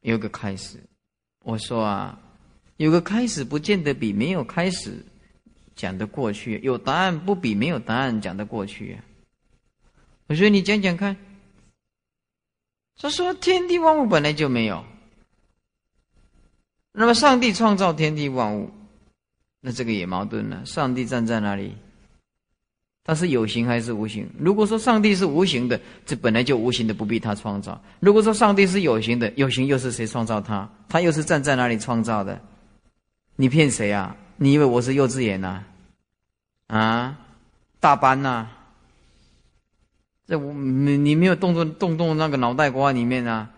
[0.00, 0.76] 有个开始。
[1.44, 2.18] 我说啊。”
[2.78, 5.04] 有个开始，不见得比没有开始
[5.74, 8.98] 讲得过去；有答案，不比没有答案讲得过去。
[10.26, 11.16] 我说你讲讲看。
[13.00, 14.84] 他说：“天地万物本来就没有。
[16.92, 18.70] 那么上帝创造天地万物，
[19.60, 20.64] 那这个也矛盾了。
[20.64, 21.74] 上帝站在哪里？
[23.02, 24.30] 他是有形还是无形？
[24.38, 30.70] 如果说上帝是无形的，这本来就无形的，不必他创造；如果说上帝是有形的，有形又是谁创造他？
[30.88, 32.40] 他又是站在哪里创造的？”
[33.34, 34.14] 你骗谁啊？
[34.36, 35.62] 你以为我是幼稚园呐？
[36.66, 37.18] 啊，
[37.80, 38.46] 大班呐？
[40.26, 43.50] 这我你你没有动动动动那个脑袋瓜里面啊，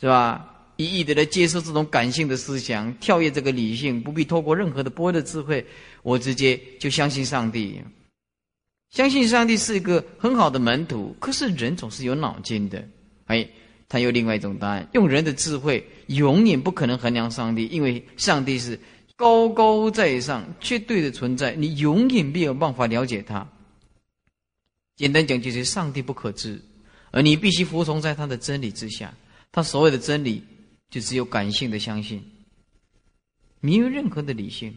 [0.00, 0.50] 是吧？
[0.76, 5.66] 一意的来接受这种感性的思想，跳跃这个理性，不必透过任何的波的智慧，
[6.02, 7.80] 我直接就相信上帝，
[8.90, 11.16] 相信上帝是一个很好的门徒。
[11.20, 12.86] 可是人总是有脑筋的，
[13.26, 13.48] 哎，
[13.88, 18.78] 他有另外一种答案，用人的智慧永远不可能衡量上帝，因为上帝是。
[19.16, 23.48] 高高在上，绝对的存在，你永远没有办法了解他。
[24.96, 26.60] 简单讲，就是上帝不可知，
[27.10, 29.14] 而你必须服从在他的真理之下。
[29.52, 30.42] 他所谓的真理，
[30.90, 32.24] 就只有感性的相信，
[33.60, 34.76] 没有任何的理性。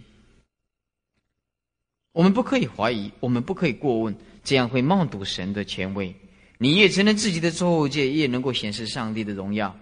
[2.12, 6.16] 我们不可以怀疑，我们不可以过问，这样会冒堵神的权威。
[6.60, 9.76] 你越承认自己的错误，界越能够显示上帝的荣耀，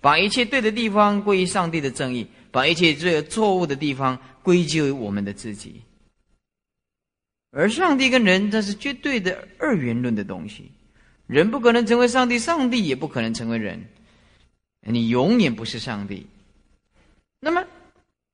[0.00, 2.26] 把一切对的地方归于上帝的正义。
[2.52, 5.82] 把一切最错误的地方归咎于我们的自己，
[7.50, 10.70] 而上帝跟人，这是绝对的二元论的东西。
[11.26, 13.82] 人不可能成为上帝，上帝也不可能成为人。
[14.80, 16.26] 你永远不是上帝。
[17.40, 17.64] 那么，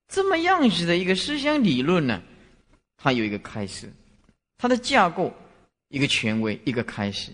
[0.08, 2.22] 这么样子的一个思想理论呢，
[2.96, 3.92] 它有一个开始，
[4.56, 5.32] 它的架构，
[5.88, 7.30] 一个权威，一个开始。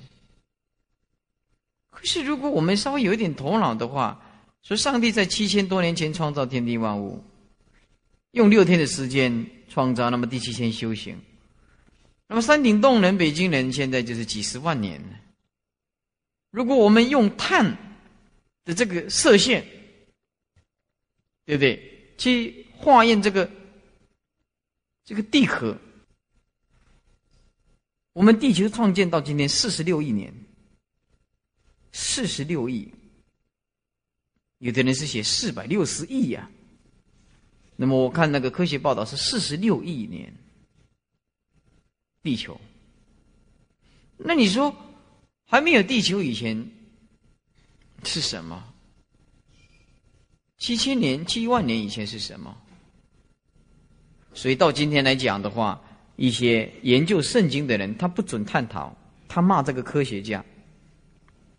[1.90, 4.20] 可是如果我们稍微有一点头脑的话，
[4.64, 7.22] 所以上帝在七千多年前创造天地万物，
[8.32, 11.16] 用六天的时间创造，那么第七天修行，
[12.26, 15.00] 那么山顶洞人、北京人现在就是几十万年。
[16.50, 17.76] 如果我们用碳
[18.64, 19.62] 的这个射线，
[21.44, 22.14] 对不对？
[22.16, 23.50] 去化验这个
[25.04, 25.76] 这个地壳，
[28.14, 30.32] 我们地球创建到今天四十六亿年，
[31.92, 32.88] 四十六亿，
[34.64, 36.48] 有的人是写四百六十亿呀。
[37.76, 40.32] 那么我看那个科学报道是四十六亿年，
[42.22, 42.58] 地球。
[44.16, 44.74] 那你说
[45.44, 46.66] 还没有地球以前
[48.04, 48.64] 是什么？
[50.56, 52.56] 七千年、七万年以前是什么？
[54.32, 55.78] 所以到今天来讲的话，
[56.16, 58.96] 一些研究圣经的人，他不准探讨，
[59.28, 60.42] 他骂这个科学家。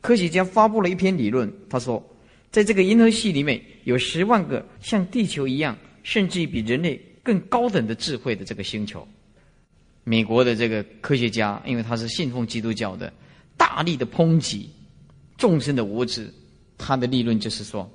[0.02, 2.04] 科学家发布了一篇理论，他说，
[2.56, 9.06] 在这个银河系里面有十万个像地球一样，甚至于比人类更高等的智慧的这个星球。
[10.06, 13.12] 美国的这个科学家，因为他是信奉基督教的，
[13.58, 14.70] 大力的抨击
[15.36, 16.34] 众生的无知，
[16.78, 17.92] 他的立论就是说。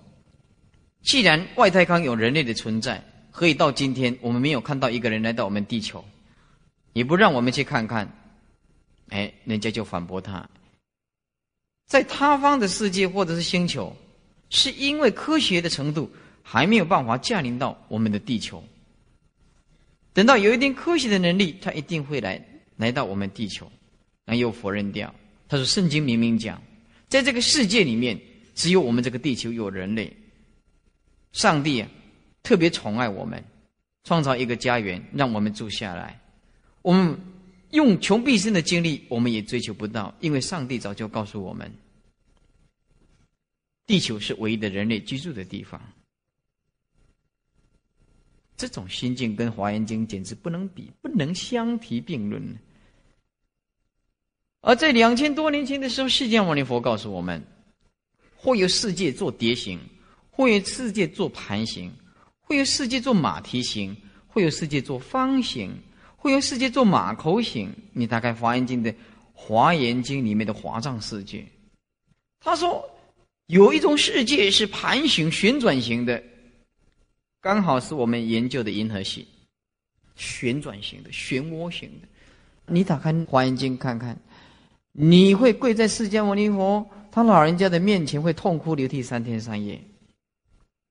[1.04, 6.04] 既然外太空有人类的存在，何以到今天我们没有看到一个人来到我们地球，
[6.92, 8.06] 也不让我们去看看？
[9.08, 10.46] 哎，人家就反驳他，
[11.86, 13.96] 在他方的世界或者是星球，
[14.50, 16.10] 是因为科学的程度
[16.42, 18.62] 还没有办法降临到我们的地球。
[20.12, 22.44] 等到有一定科学的能力，他一定会来
[22.76, 23.70] 来到我们地球，
[24.26, 25.14] 那又否认掉。
[25.48, 26.60] 他说：“圣经明明讲，
[27.08, 28.20] 在这个世界里面，
[28.54, 30.14] 只有我们这个地球有人类。”
[31.32, 31.88] 上帝啊，
[32.42, 33.42] 特别宠爱我们，
[34.02, 36.20] 创造一个家园让我们住下来。
[36.82, 37.16] 我们
[37.70, 41.72] 用穷毕生的精力，我们也追求不到，因为上帝早就告诉我们，
[43.90, 45.82] 地球是唯一的人类居住的地方。
[48.56, 52.56] 这种心境跟《华严经》简直不能比，不能相提并论。
[54.60, 57.42] 而在两千多年前的时候，释迦牟尼佛告诉我们，
[58.36, 59.80] 会有世界做蝶形。
[60.30, 61.92] 会有世界做盘形，
[62.38, 63.96] 会有世界做马蹄形，
[64.28, 65.76] 会有世界做方形，
[66.16, 67.74] 会有世界做马口形。
[67.92, 68.92] 你打开《华严经》的
[69.34, 71.44] 《华严经》里面的华藏世界，
[72.38, 72.88] 他说
[73.50, 76.22] 有一种世界是盘形、旋转型的，
[77.40, 79.26] 刚好是我们研究的银河系，
[80.14, 82.06] 旋转型的、漩涡型的。
[82.66, 84.16] 你打开《华严经》看看，
[84.92, 89.82] 你会跪在释迦牟尼佛他老人家的面前，会痛哭流涕三天三夜。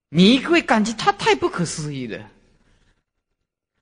[0.09, 2.29] 你会感觉他太不可思议了。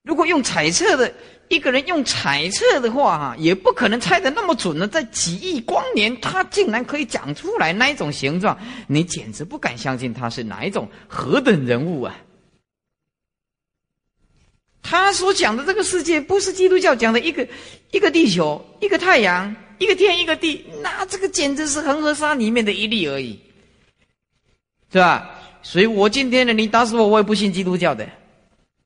[0.03, 1.11] 如果用彩色的，
[1.49, 4.87] 一个人用猜测的话，哈，也不可能猜的那么准呢。
[4.87, 12.15] 在几亿光年，他竟然可以讲出来那一种形状，你简直不敢相信他是哪一种何等人物啊！
[14.83, 17.47] 他所讲的这个世界，不是基督教讲的一个
[17.91, 23.39] 一个地球、一个太阳、一个天、一个地，那这个简直是恒河沙里面的一粒而已，
[24.91, 25.29] 是吧？
[25.61, 28.07] 所以我今天呢，你打死我，我也不信基督教的，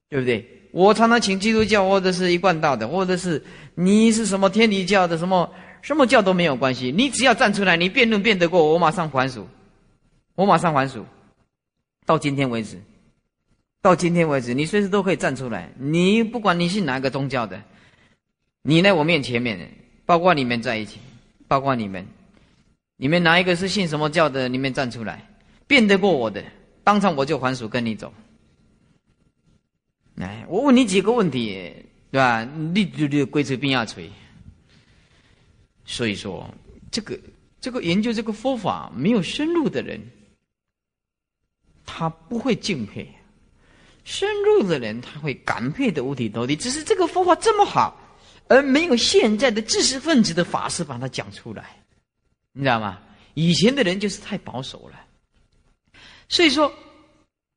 [0.10, 0.61] 对不对？
[0.72, 3.44] 我常常请基督教或者是一贯道的，或者是
[3.76, 5.50] 你是什么天理教的，什么
[5.82, 6.92] 什么教都没有关系。
[6.92, 9.48] 你只要站出来，你辩论辩得过我，我马上还俗，
[10.36, 11.06] 我马上还俗。
[12.06, 12.80] 到今天为止，
[13.82, 15.70] 到今天为止，你随时都可以站出来。
[15.78, 17.62] 你不管你信哪个宗教的，
[18.64, 19.70] 你在我面前面，
[20.06, 21.00] 包括你们在一起，
[21.48, 22.06] 包括你们，
[22.98, 24.48] 你们哪一个是信什么教的？
[24.48, 25.28] 你们站出来，
[25.68, 26.44] 辩得过我的。
[26.84, 28.12] 当场我就还俗跟你走，
[30.22, 31.74] 哎，我问你几个问题，
[32.12, 32.44] 对吧？
[32.44, 34.10] 你你你鬼吹边下吹。
[35.86, 36.50] 所以说，
[36.92, 37.20] 这个
[37.60, 40.00] 这个研究这个佛法没有深入的人，
[41.86, 43.06] 他不会敬佩；
[44.04, 46.56] 深入的人他会感佩的五体投地。
[46.56, 47.98] 只是这个佛法这么好，
[48.48, 51.76] 而没有现在的知识分子的法师把它讲出来，
[52.54, 53.00] 你知道吗？
[53.34, 55.00] 以前的人就是太保守了。
[56.30, 56.72] 所以说，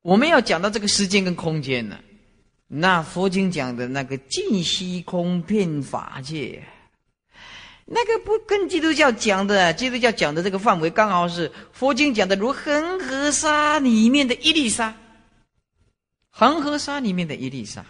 [0.03, 1.99] 我们要讲到这个时间跟空间呢，
[2.67, 6.63] 那佛经讲的那个尽虚空遍法界，
[7.85, 14.95] 那个不跟基督教讲的，基督教讲的这个范围刚好是佛经讲的如恒河沙里面的一粒沙，
[16.31, 17.85] 恒河沙里面的一粒沙，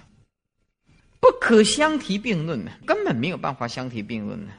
[1.21, 4.53] 不可相提并论呢，根本没有办法相提并论呢。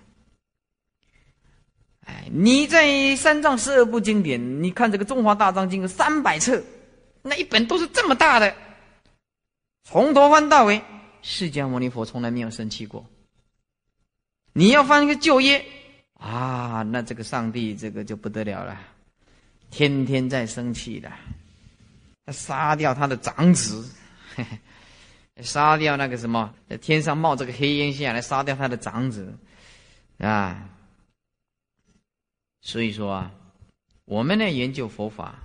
[2.06, 6.64] 哎，你在三藏十二部经典，你看这个《中华大藏经》三百册，
[7.22, 8.56] 那一本都是这么大的，
[9.86, 10.82] 从头翻到尾，
[11.22, 13.06] 释迦牟尼佛从来没有生气过。
[14.52, 15.64] 你要翻一个旧业
[16.16, 18.82] 啊，那这个上帝这个就不得了了，
[19.70, 21.12] 天天在生气的，
[22.26, 23.88] 他杀掉他的长子，
[25.44, 29.38] 杀掉那个什么，在天上冒这个黑烟下来杀掉他的长子，
[30.18, 30.68] 啊，
[32.62, 33.32] 所以说啊，
[34.06, 35.36] 我们呢研究佛法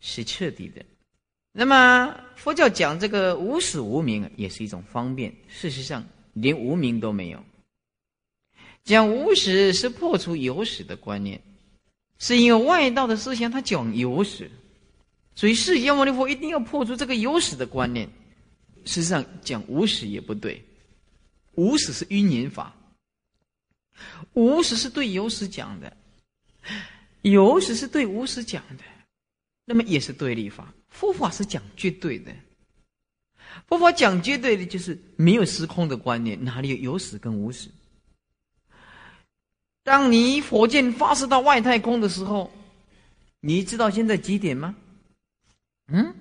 [0.00, 0.82] 是彻底的。
[1.52, 5.34] 那么佛教讲这个无始无明也是一种方便。
[5.48, 7.44] 事实上，连无明都没有。
[8.84, 11.40] 讲无始是破除有始的观念，
[12.18, 14.50] 是因为外道的思想他讲有始，
[15.34, 18.08] 所以释迦牟尼佛一定要破除这个有始的观念。
[18.84, 20.64] 事实上，讲无始也不对，
[21.56, 22.74] 无始是因缘法，
[24.32, 25.94] 无始是对有始讲的，
[27.22, 28.84] 有始是对无始讲的，
[29.64, 30.72] 那么也是对立法。
[30.90, 32.32] 佛法是讲绝对的，
[33.66, 37.70] 佛法讲绝对的，就是没有时空的观念，哪里有有始跟无始？
[39.82, 42.50] 当你火箭发射到外太空的时候，
[43.40, 44.76] 你知道现在几点吗？
[45.88, 46.14] 嗯，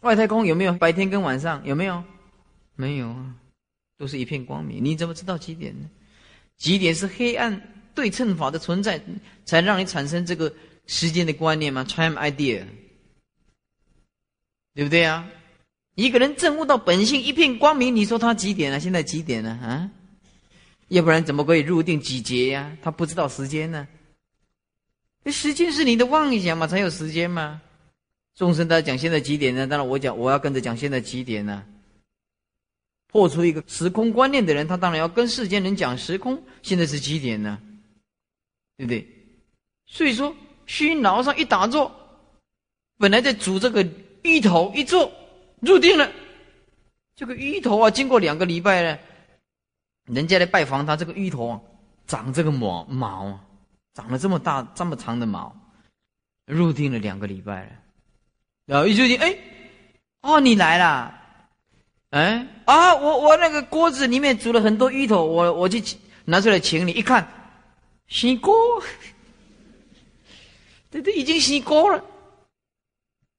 [0.00, 1.64] 外太空有没有白天跟晚上？
[1.64, 2.02] 有没有？
[2.74, 3.34] 没有啊，
[3.96, 4.84] 都是一片光明。
[4.84, 5.88] 你怎么知道几点呢？
[6.56, 7.60] 几点是黑暗
[7.94, 9.00] 对称法的存在，
[9.44, 10.52] 才让你产生这个
[10.86, 12.64] 时间的观念吗？Time idea。
[14.74, 15.24] 对不对啊？
[15.94, 18.80] 一个人证悟到本性一片光明，你说他几点了？
[18.80, 19.50] 现在几点了？
[19.50, 19.88] 啊？
[20.88, 22.76] 要不然怎么可以入定几节呀？
[22.82, 23.86] 他不知道时间呢。
[25.22, 27.62] 这时间是你的妄想嘛，才有时间嘛。
[28.34, 29.64] 众生他讲现在几点呢？
[29.68, 31.64] 当然我讲我要跟着讲现在几点呢？
[33.06, 37.60] 破除一个时空观念的人，他当然要跟世间人讲时空现在是几点呢？
[38.76, 39.06] 对不对？
[39.86, 40.34] 所以说，
[40.66, 41.94] 虚脑上一打坐，
[42.98, 43.88] 本来在煮这个。
[44.24, 45.12] 芋头一做
[45.60, 46.10] 入定了，
[47.14, 48.98] 这个芋头啊，经过两个礼拜呢，
[50.06, 51.60] 人家来拜访他，这个芋头啊，
[52.06, 53.38] 长这个毛毛，
[53.92, 55.54] 长了这么大这么长的毛，
[56.46, 57.70] 入定了两个礼拜了，
[58.64, 59.36] 然后一入定，哎，
[60.22, 61.14] 哦，你来了，
[62.10, 65.82] 哎，啊，我我那个锅子里面煮了很多芋头，我我去
[66.24, 67.28] 拿出来请你，一看，
[68.06, 68.54] 洗锅，
[70.90, 72.02] 这都已经洗锅了。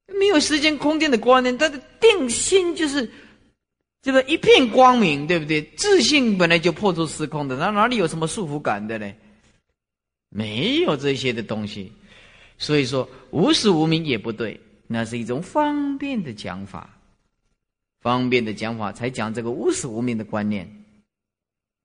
[0.06, 3.10] 没有时间空间的观念，他的定心就是
[4.02, 5.62] 这个一片光明，对不对？
[5.76, 9.12] 自信本来就破除时空的，那哪里有什么束缚感的呢？
[10.28, 11.92] 没有这些的东西，
[12.58, 16.90] 所以说无始无明也不对，那是一种方便的讲法，
[18.00, 20.84] 方便的讲法才讲这个无始无明的观念，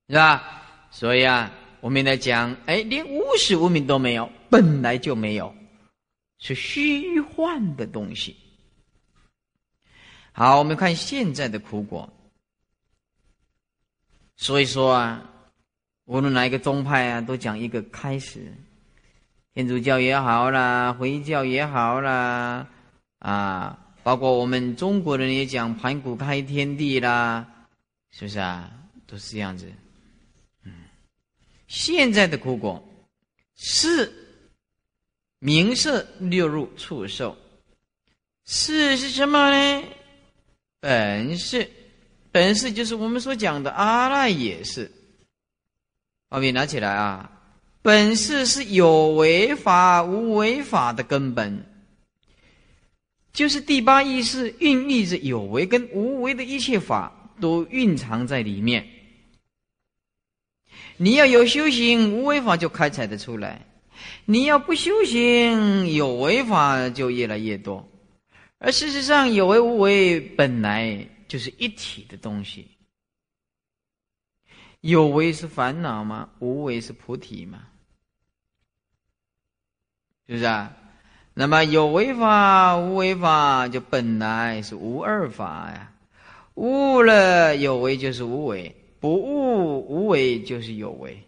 [0.09, 0.63] 是吧？
[0.91, 5.55] 所以啊，我们来讲，哎，连无始无明都没有，本来就没有。
[6.41, 8.35] 是虚幻的东西。
[10.31, 12.11] 好，我们看现在的苦果。
[14.37, 15.23] 所以说啊，
[16.05, 18.51] 无论哪一个宗派啊，都讲一个开始。
[19.53, 22.67] 天主教也好啦，回教也好啦，
[23.19, 27.45] 啊，包括我们中国人也讲盘古开天地啦，
[28.09, 28.71] 是不是啊？
[29.05, 29.71] 都是这样子。
[30.63, 30.73] 嗯，
[31.67, 32.83] 现在的苦果
[33.53, 34.11] 是。
[35.43, 37.35] 名色六入触受，
[38.45, 39.83] 是是什么呢？
[40.79, 41.67] 本是，
[42.31, 44.91] 本是就是我们所讲的阿赖耶识。
[46.29, 47.31] 画面拿起来啊！
[47.81, 51.65] 本是是有为法无为法的根本，
[53.33, 58.87] 就是第八意识孕育着有为跟无为的一切法，都蕴藏在里面。
[60.97, 63.65] 你要有修行，无为法就开采的出来。
[64.25, 67.89] 你要不修行，有为法就越来越多，
[68.59, 72.67] 而事实上，有为无为本来就是一体的东西。
[74.79, 76.29] 有为是烦恼吗？
[76.39, 77.67] 无为是菩提吗？
[80.27, 80.75] 是不是啊？
[81.33, 85.93] 那么有为法、无为法就本来是无二法呀。
[86.55, 91.23] 悟了有为就是无为，不悟无为就是有为。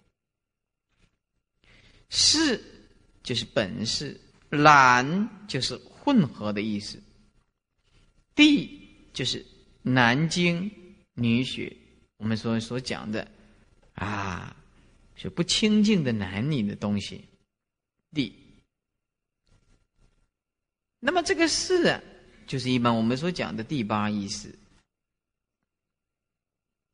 [2.13, 2.69] 是。
[3.23, 7.01] 就是本事，懒就是混合的意思。
[8.35, 9.45] 地就是
[9.81, 10.69] 南京
[11.13, 11.73] 女学，
[12.17, 13.25] 我们所所讲的
[13.93, 14.53] 啊，
[15.15, 17.23] 是不清净的男女的东西。
[18.11, 18.35] 地，
[20.99, 22.03] 那么这个是啊，
[22.45, 24.53] 就是一般我们所讲的第八意识。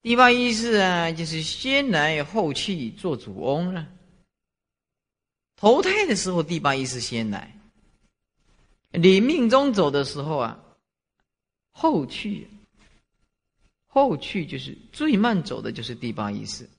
[0.03, 3.95] 第八意识啊，就是先来后去做主翁了。
[5.59, 7.49] 投胎的时候，第八意识先来；
[8.97, 10.57] 你命中走的时候啊，
[11.71, 12.47] 后去。
[13.91, 16.69] 后去就是最慢走的，就是第八意识。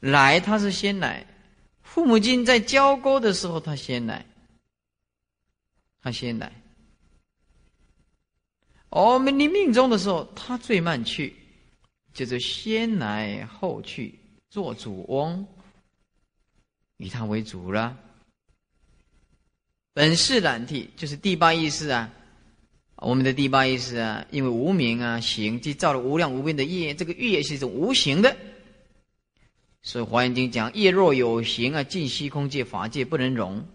[0.00, 1.26] 来，他是先来，
[1.82, 4.26] 父母亲在交沟的时候，他先来，
[6.02, 6.52] 他先来。
[8.90, 11.34] 我们临命中的时候，他最慢去，
[12.12, 14.18] 就是先来后去，
[14.50, 15.46] 做主翁，
[17.04, 17.94] 以他为主了。
[19.92, 22.10] 本是染体，就是第八意识啊。
[22.96, 28.34] 我们的第八意识啊，因为无名啊，行即造了无量无边的业，这个业是一种无形的。
[29.82, 33.66] 所以《华严经》讲：业若有形啊，尽虚空界法界不能容。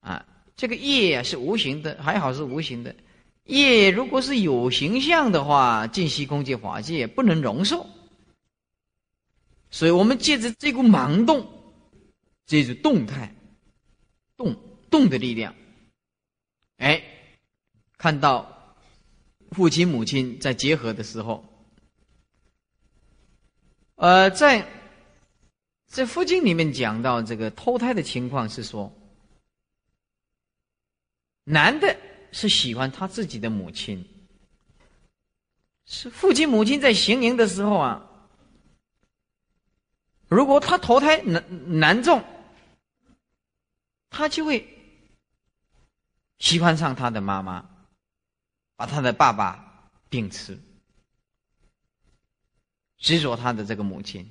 [0.00, 2.92] 啊，这个业啊是无形的，还好是无形的。
[3.44, 7.86] 业如果是有形象的话，尽虚空界法界不能容受。
[9.72, 11.46] 所以我们借着这股盲动，
[12.58, 13.32] 这种动态，
[14.36, 14.56] 动
[14.90, 15.54] 动的力量，
[16.78, 17.04] 哎。
[17.96, 18.74] 看到
[19.50, 21.44] 父亲母亲在结合的时候，
[23.96, 24.66] 呃，在
[25.86, 28.90] 在佛经里面讲到这个脱胎的情况是说，
[31.44, 31.94] 男的
[32.32, 34.02] 是喜欢他自己的母亲，
[35.84, 38.30] 是父亲母亲在行营的时候啊，
[40.26, 42.24] 如果他投胎男男众，
[44.10, 44.68] 他就会
[46.38, 47.68] 喜欢上他的妈妈。
[48.76, 50.58] 把他的爸爸病吃，
[52.96, 54.24] 执着他的这个母亲；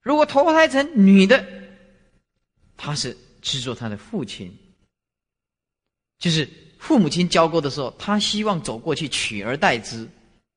[0.00, 1.46] 如果投胎成女的，
[2.74, 4.50] 他是执着他的父亲。
[6.18, 6.48] 就是
[6.78, 10.08] 父母亲交过的时候，他希望走过去取而代之，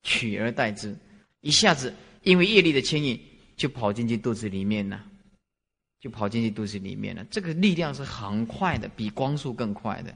[0.01, 0.97] 取而代之，
[1.41, 3.22] 一下子因为业力的牵引，
[3.57, 5.05] 就跑进去肚子里面了，
[6.00, 7.24] 就跑进去肚子里面了。
[7.32, 10.16] 这个力量是很快的，比光速更快的。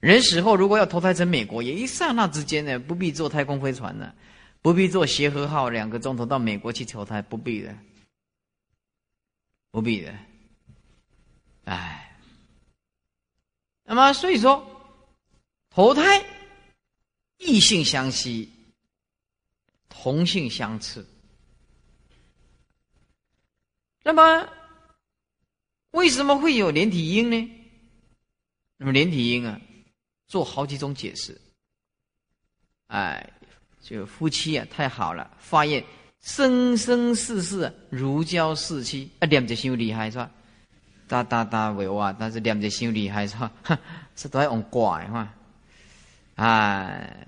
[0.00, 4.14] 人死后如果要投胎成美国，也一刹那之间呢，不必坐太空飞船了，
[4.60, 7.76] 不必坐协和号两个钟头到美国去投胎，不必的，
[9.70, 10.12] 不必的，
[11.64, 12.16] 哎，
[13.84, 14.66] 那么所以说，
[15.70, 16.24] 投胎
[17.38, 18.50] 异性相吸，
[19.88, 21.06] 同性相斥，
[24.02, 24.48] 那么
[25.92, 27.50] 为什么会有连体婴呢？
[28.76, 29.58] 那么连体婴啊。
[30.28, 31.38] 做好几种解释，
[32.86, 33.30] 哎，
[33.82, 35.84] 就夫妻啊，太好了，发现
[36.22, 40.30] 生生世世如胶似漆，啊，念着伤厉害是吧？
[41.06, 43.52] 哒哒哒为哇，但是念着伤厉害是吧？
[44.16, 45.34] 是都在用怪哈，
[46.36, 47.26] 哎，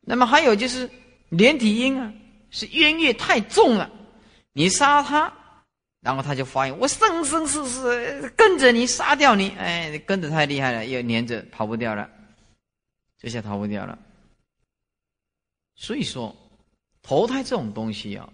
[0.00, 0.90] 那么还有就是
[1.28, 2.12] 连体婴啊，
[2.50, 3.88] 是冤孽太重了，
[4.54, 5.32] 你杀他。
[6.06, 12.08] 然后他就发现，我生生世世跟着你，杀掉你，哎，跟着太厉害了，又黏着，跑不掉了，
[13.18, 13.98] 这下逃不掉了。
[15.74, 16.32] 所以说，
[17.02, 18.32] 投胎这种东西啊，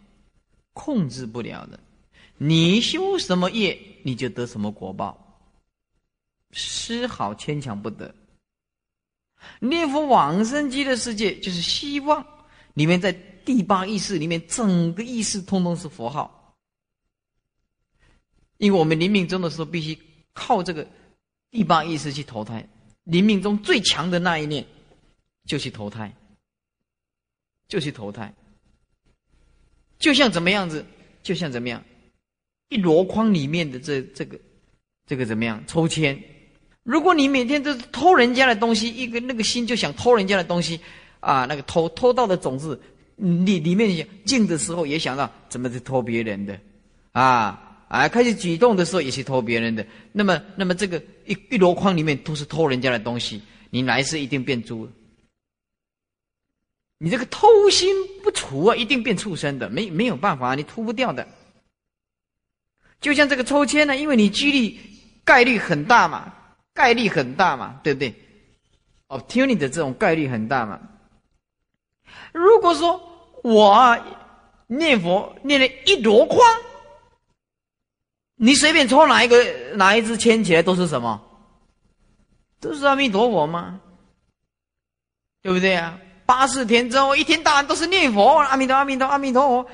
[0.74, 1.80] 控制不了的。
[2.36, 5.40] 你修什么业，你就得什么果报，
[6.52, 8.14] 丝毫牵强不得。
[9.60, 12.22] 念佛往生极乐世界，就是希望
[12.74, 13.10] 里面在
[13.46, 16.38] 第八意识里面，整个意识通通是佛号。
[18.62, 19.98] 因为我们临命终的时候，必须
[20.32, 20.86] 靠这个
[21.50, 22.64] 第八意识去投胎。
[23.02, 24.64] 临命中最强的那一念，
[25.46, 26.14] 就去投胎，
[27.66, 28.32] 就去投胎。
[29.98, 30.86] 就像怎么样子？
[31.24, 31.82] 就像怎么样？
[32.68, 34.38] 一箩筐里面的这这个
[35.08, 35.60] 这个怎么样？
[35.66, 36.16] 抽签。
[36.84, 40.78] 如果你每天都是偷人家的东西，一个那个心就想偷人家的东西
[41.18, 42.80] 啊，那个偷偷到的种子，
[43.16, 46.56] 里里面静的时候也想到怎么去偷别人的
[47.10, 47.61] 啊。
[47.92, 54.88] 啊，开始举动的时候也是偷别人的，那么，那么这个一一箩筐里面都是偷人家的东西，你来世一定变猪。
[56.96, 61.28] 你这个偷心不除啊，一定变畜生的，没没有办法，你脱不掉的。
[62.98, 64.80] 就像这个抽签呢，因为你几率
[65.22, 66.32] 概率很大嘛，
[66.72, 68.14] 概率很大嘛，对不对？
[69.08, 70.80] 哦，听你的这种概率很大嘛。
[72.32, 72.98] 如果说
[73.42, 73.98] 我
[74.66, 76.40] 念佛念了一箩筐。
[78.44, 79.36] 你随便抽哪一个
[79.76, 81.22] 哪一支签起来都是什么？
[82.58, 83.80] 都是阿弥陀佛吗？
[85.42, 85.96] 对不对啊？
[86.26, 89.70] 八四天之后，一天到晚都是念佛，阿弥陀阿弥陀阿弥陀佛。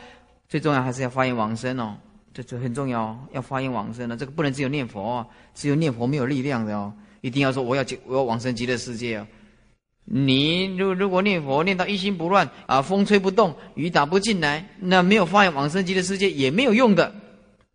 [0.51, 1.97] 最重要还是要发愿往生哦，
[2.35, 6.93] 这这很重要哦，要发愿往生的，这个不能只有念佛哦，只有念佛没有力量的哦，
[7.23, 9.27] 一定要说我要我要往生极乐世界哦。
[10.05, 17.14] 你如如果念佛念到一心不乱啊，风吹不动，雨打不进来，那没有发愿往生极乐世界也没有用的。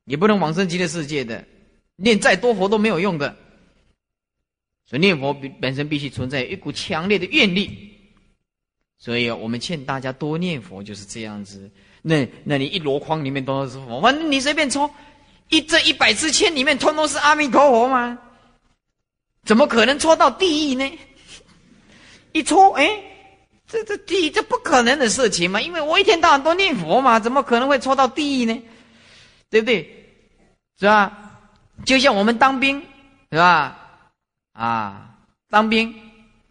[0.05, 1.43] 也不能往生极乐世界的，
[1.95, 3.35] 念再多佛都没有用的。
[4.85, 7.95] 所以念佛本本身必须存在一股强烈的愿力，
[8.99, 11.71] 所以我们劝大家多念佛就是这样子。
[12.01, 14.89] 那那你一箩筐里面都是佛，反正你随便抽，
[15.49, 18.19] 一这一百支签里面通通是阿弥陀佛吗？
[19.45, 20.91] 怎么可能抽到地狱呢？
[22.33, 23.01] 一抽，哎，
[23.67, 25.61] 这这地狱这不可能的事情嘛！
[25.61, 28.61] 因为我一天到晚都念佛嘛，怎么可能会抽到地狱呢？
[29.53, 29.87] 对不对？
[30.79, 31.13] 是吧？
[31.85, 32.81] 就像我们当兵，
[33.31, 33.77] 是吧？
[34.53, 35.09] 啊，
[35.51, 35.93] 当兵，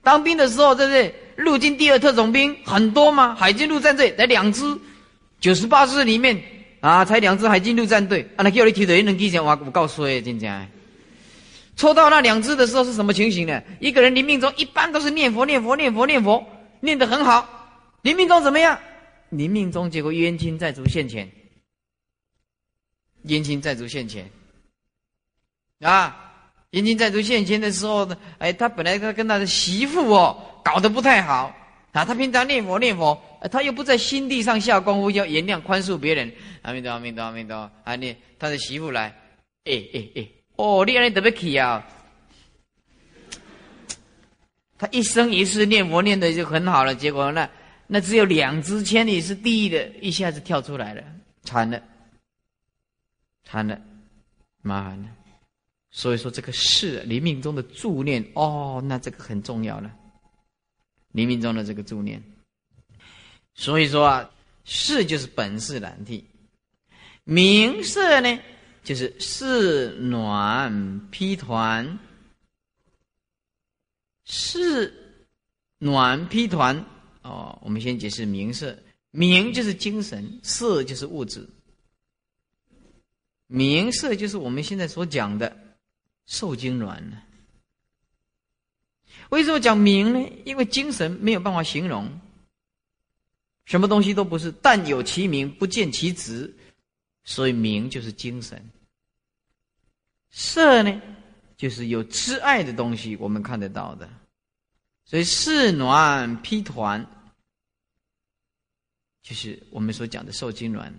[0.04, 1.12] 当兵的时候，对不对？
[1.34, 4.78] 陆军第二特种兵很多嘛，海军陆战队才两支，
[5.40, 6.40] 九十八支里面
[6.80, 10.70] 啊，才两支海军陆战队啊，那叫你提的，能记起我我告诉你，今天。
[11.74, 13.60] 抽到那两支的时候是什么情形呢？
[13.80, 16.46] 一个人临命中一般都是念佛、念佛、念佛、念佛，
[16.78, 17.48] 念得很好。
[18.02, 18.78] 临命中怎么样？
[19.30, 21.28] 临命中结果冤亲债主现前，
[23.22, 24.28] 冤亲债主现前
[25.80, 26.32] 啊！
[26.70, 31.54] 冤亲债主现前的时候呢，哎，他本来他跟他的媳妇哦搞得不太好
[31.92, 32.04] 啊。
[32.04, 33.20] 他平常念佛念佛，
[33.50, 36.32] 他又不在心地上下功夫，要原谅宽恕别人。
[36.62, 37.96] 阿弥陀阿弥陀阿弥陀啊！
[37.96, 39.14] 念他的媳妇来，
[39.64, 40.28] 哎哎哎。
[40.56, 41.86] 哦，你安尼特别气啊！
[44.78, 47.48] 他一生一世念佛念的就很好了，结果那
[47.86, 51.02] 那只有两只千里是第一的，一下子跳出来了，
[51.44, 51.80] 惨了，
[53.44, 53.80] 惨了，
[54.62, 55.08] 麻烦了。
[55.90, 59.94] 所以说这个是你命中的助念哦，那这个很重要了。
[61.10, 62.22] 你命中的这个助念，
[63.54, 64.30] 所以说啊，
[64.64, 66.24] 是就是本事难替，
[67.24, 68.40] 名色呢？
[68.82, 71.98] 就是是暖披团，
[74.24, 74.92] 是
[75.78, 76.82] 暖披团
[77.20, 77.58] 哦。
[77.62, 78.76] 我们先解释名色，
[79.10, 81.46] 名就是精神，色就是物质。
[83.52, 85.54] 名色就是我们现在所讲的
[86.24, 87.22] 受精卵呢。
[89.28, 90.26] 为什么讲名呢？
[90.46, 92.10] 因为精神没有办法形容，
[93.66, 96.52] 什么东西都不是，但有其名，不见其质。
[97.24, 98.60] 所以名就是精神，
[100.30, 101.00] 色呢，
[101.56, 104.08] 就是有挚爱的东西，我们看得到的。
[105.04, 107.06] 所以是暖披团，
[109.22, 110.92] 就是我们所讲的受精卵。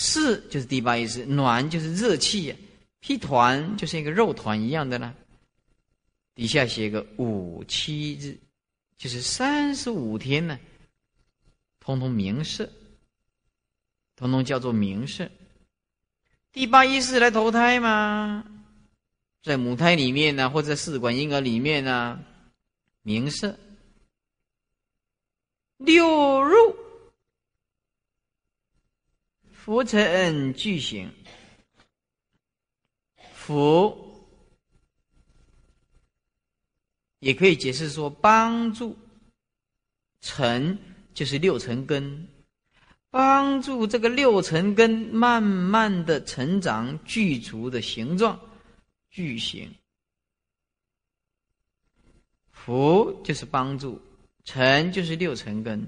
[0.00, 2.54] 四就是第八意识，暖就是热气，
[3.00, 5.12] 披团就是一个肉团一样的呢。
[6.36, 8.38] 底下写个五七日，
[8.96, 10.56] 就是三十五天呢，
[11.80, 12.70] 通通明示。
[14.14, 15.28] 通通叫做明色。
[16.52, 18.44] 第八意识来投胎吗？
[19.42, 22.20] 在母胎里面呢，或者试管婴儿里面呢，
[23.02, 23.58] 明色。
[25.76, 26.76] 六入
[29.68, 31.12] 浮沉巨型，
[33.34, 34.26] 浮
[37.18, 38.96] 也可以解释说帮助，
[40.22, 40.78] 沉
[41.12, 42.26] 就是六尘根。
[43.10, 48.40] 帮助这个六尘根慢慢的成长，具足的形状，
[49.10, 49.70] 具形。
[52.50, 54.00] 福就是帮助，
[54.44, 55.86] 成就是六尘根，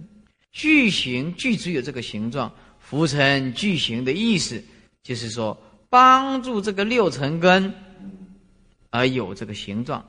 [0.53, 2.55] 具形具足有这个形状，
[2.91, 4.61] 浮尘具形的意思，
[5.05, 5.57] 就是说
[5.89, 7.73] 帮助这个六尘根
[8.91, 10.05] 而有这个形状。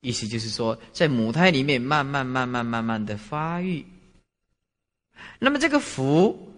[0.00, 3.84] 意思就是说，在母胎里面慢慢慢慢慢慢的发育。
[5.38, 6.50] 那么这个浮，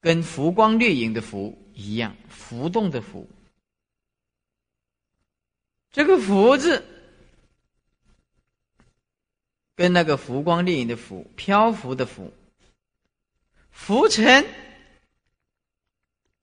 [0.00, 3.28] 跟浮光掠影的浮一样，浮动的浮。
[5.90, 6.84] 这个浮字，
[9.74, 12.32] 跟那个浮光掠影的浮，漂浮的浮，
[13.82, 14.44] 浮尘，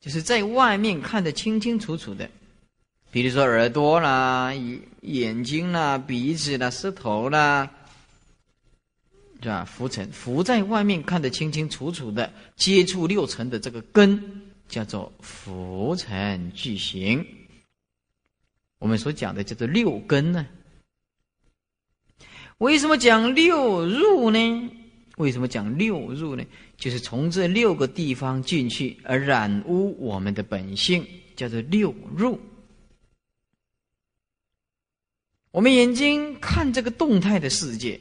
[0.02, 2.30] 就是在外面看得清清楚楚的，
[3.12, 4.52] 比如说耳朵啦、
[5.02, 7.72] 眼睛啦、鼻子啦、舌头啦。
[9.40, 9.64] 是吧？
[9.64, 17.24] 浮尘浮在外面看得清清楚楚的，接触六尘的这个根叫做浮尘具形。
[18.80, 20.48] 我们所讲的叫做六根呢？
[22.58, 24.72] 为什么讲六入呢？
[25.18, 26.44] 为什么讲六入呢？
[26.78, 31.06] 就是从这六个地方进去而染污我们的本性，
[31.36, 32.40] 叫做六入。
[35.52, 38.00] 我们眼睛看这个动态的世界。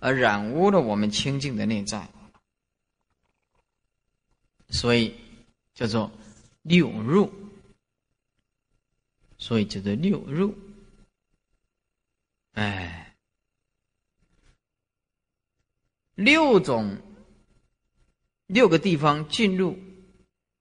[0.00, 2.06] 而染污了我们清净的内在，
[4.68, 5.14] 所以
[5.74, 6.12] 叫做
[6.60, 7.32] 六入，
[9.38, 10.54] 所以叫做六入。
[12.52, 13.03] 哎，
[16.14, 16.96] 六种
[18.46, 19.78] 六个地方进入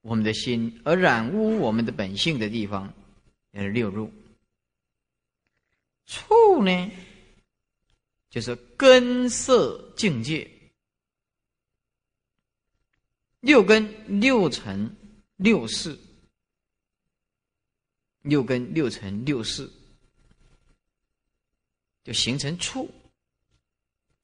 [0.01, 2.93] 我们的心，而染污我们的本性的地方，
[3.51, 4.11] 也是六入。
[6.05, 6.91] 触呢？
[8.29, 10.49] 就是根色境界。
[13.39, 14.95] 六根六尘
[15.35, 15.99] 六事，
[18.21, 19.69] 六根六尘六事，
[22.03, 22.89] 就形成触。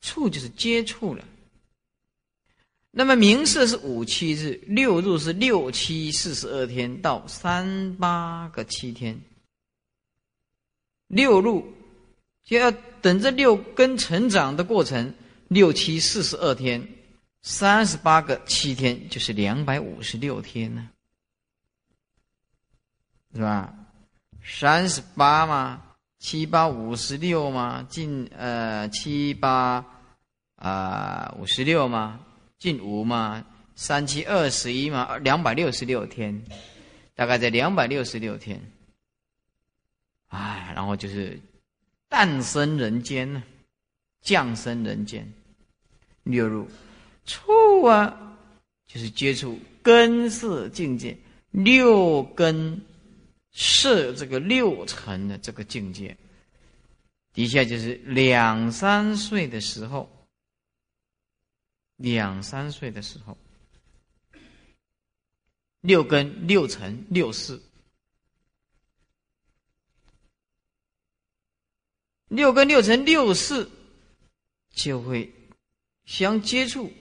[0.02, 1.24] 触就是接触了。
[2.92, 9.20] 那么明色是五七日，六入是六七四十二天到三八个七天。
[11.08, 11.74] 六入
[12.44, 12.72] 就要
[13.02, 15.14] 等这六根成长的过程，
[15.48, 16.88] 六七四十二天。
[17.42, 20.90] 三十八个七天就是两百五十六天呢，
[23.34, 23.74] 是吧？
[24.44, 25.89] 三十八嘛，
[26.20, 29.86] 七八五十六嘛，近呃七八
[30.56, 32.20] 啊五十六嘛，
[32.60, 33.46] 近五嘛，
[33.76, 36.44] 三七二十一嘛，两百六十六天，
[37.16, 38.62] 大概在两百六十六天。
[40.28, 41.40] 哎，然后就是
[42.08, 43.42] 诞生人间呢，
[44.22, 45.28] 降生人间，
[46.24, 46.68] 六入。
[47.26, 48.36] 触啊，
[48.88, 51.18] 就是接触根是境界，
[51.52, 52.82] 六根
[53.60, 56.16] 色这个六层的这个境界。
[57.34, 60.10] 底下就是两三岁的时候，
[61.98, 63.38] 两三岁的时候，
[65.82, 67.62] 六根六尘六四，
[72.30, 73.70] 六根六尘六四
[74.72, 75.32] 就会
[76.06, 76.92] 相接触。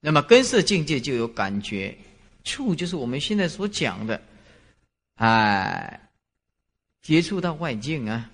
[0.00, 1.96] 那么根色境界就有感觉，
[2.46, 4.22] 触就是我们现在所讲的，
[5.16, 6.08] 哎，
[7.02, 8.30] 接触到外境啊，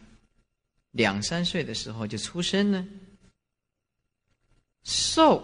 [0.90, 2.86] 两三岁的时候就出生呢。
[4.84, 5.42] 受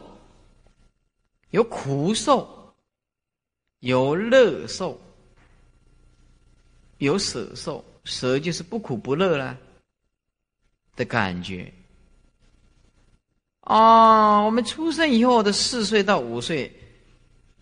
[1.50, 2.74] 有苦受，
[3.78, 5.00] 有乐受，
[6.98, 9.56] 有舍受，舍就是不苦不乐了
[10.94, 11.72] 的感觉。
[13.60, 16.72] 啊，我们出生以后的四岁到五岁，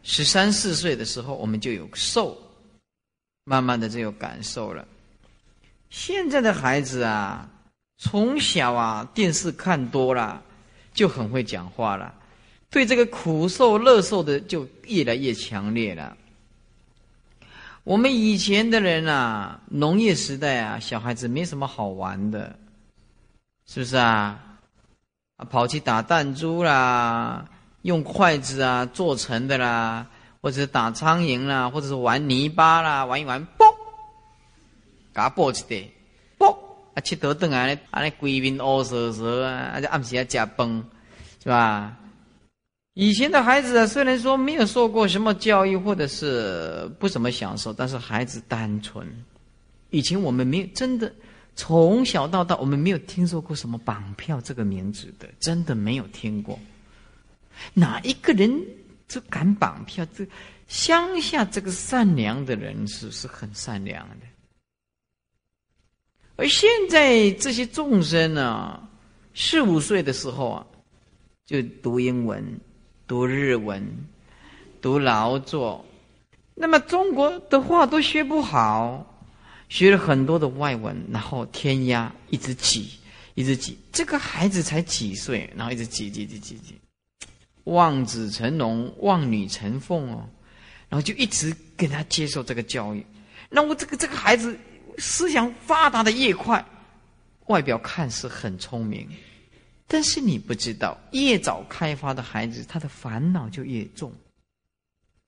[0.09, 2.39] 十三四岁的时候，我们就有受，
[3.43, 4.87] 慢慢的就有感受了。
[5.91, 7.49] 现在的孩子啊，
[7.99, 10.41] 从小啊电视看多了，
[10.95, 12.15] 就很会讲话了，
[12.71, 16.17] 对这个苦受乐受的就越来越强烈了。
[17.83, 22.57] 我们以前的人啊，农业时代啊，小孩子没什么好玩的，
[23.67, 24.41] 是不是啊？
[25.37, 27.45] 啊，跑去打弹珠啦，
[27.87, 30.07] 用筷子啊做成的啦，
[30.43, 33.67] 或者是打苍蝇啦，或者是玩泥巴啦，玩一玩，啵，
[35.13, 35.91] 嘎啵起的，
[36.37, 36.51] 啵，
[36.95, 40.85] 啊，吃头顿啊，啊，那鬼面乌蛇蛇啊，啊，就暗时要加崩，
[41.43, 41.97] 是吧？
[42.95, 49.07] 以前的孩子啊，虽然说没有受过什么教育，或者是不怎么享受，但是孩子单纯。
[49.91, 51.13] 以前我们没有真的。
[51.59, 56.59] 从小到大，我们没有听说过什么绑票这个名字的，真的没有听过。
[57.75, 58.51] 哪一个人
[59.09, 60.07] 就敢绑票？
[60.17, 60.27] 这
[60.69, 64.27] 乡下这个善良的人是是很善良的，
[66.37, 68.89] 而现在这些众生呢，
[69.35, 70.67] 四五岁的时候啊，
[71.47, 72.61] 就读英文、
[73.07, 73.83] 读日文、
[74.81, 75.85] 读劳作，
[76.55, 79.13] 那么中国的话都学不好。
[79.69, 82.89] 学了很多的外文，然后填鸭，一直挤，
[83.35, 83.77] 一直挤。
[83.91, 86.77] 这个孩子才几岁，然后一直挤挤挤挤挤，
[87.67, 90.29] 望子成龙，望女成凤哦，
[90.89, 93.05] 然后就一直跟他接受这个教育。
[93.49, 94.59] 那我这个这个孩子
[94.99, 96.65] 思想发达的越快，
[97.47, 99.09] 外表看似很聪明，
[99.87, 104.13] 但是你不知道，越早开发的孩子，他的烦恼就越重，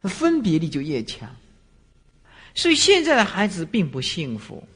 [0.01, 1.29] 他分别力就越强。
[2.55, 4.67] 所以现在的孩子并不幸福，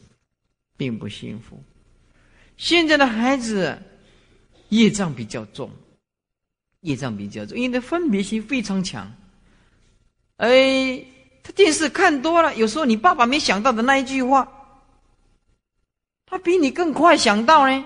[0.76, 1.60] 并不幸福。
[2.56, 3.76] 现在的孩子
[4.68, 5.70] 业障比较重，
[6.82, 9.10] 业障比较重，因为他分别心非常强。
[10.36, 11.02] 哎，
[11.42, 14.46] 他电视看多了，有时候你爸爸没想到的那一句话，
[16.26, 17.84] 他比你更快想到呢。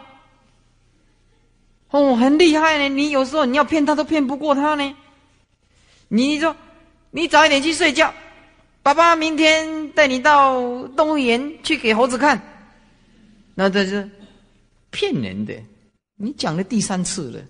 [1.90, 2.88] 哦，很厉害呢！
[2.88, 4.96] 你有时候你要骗他都骗不过他呢。
[6.08, 6.54] 你说，
[7.10, 8.12] 你早一点去睡觉。
[8.82, 12.40] 爸爸明天带你到动物园去给猴子看，
[13.54, 14.08] 那这是
[14.90, 15.54] 骗人的。
[16.16, 17.40] 你讲了第三次了，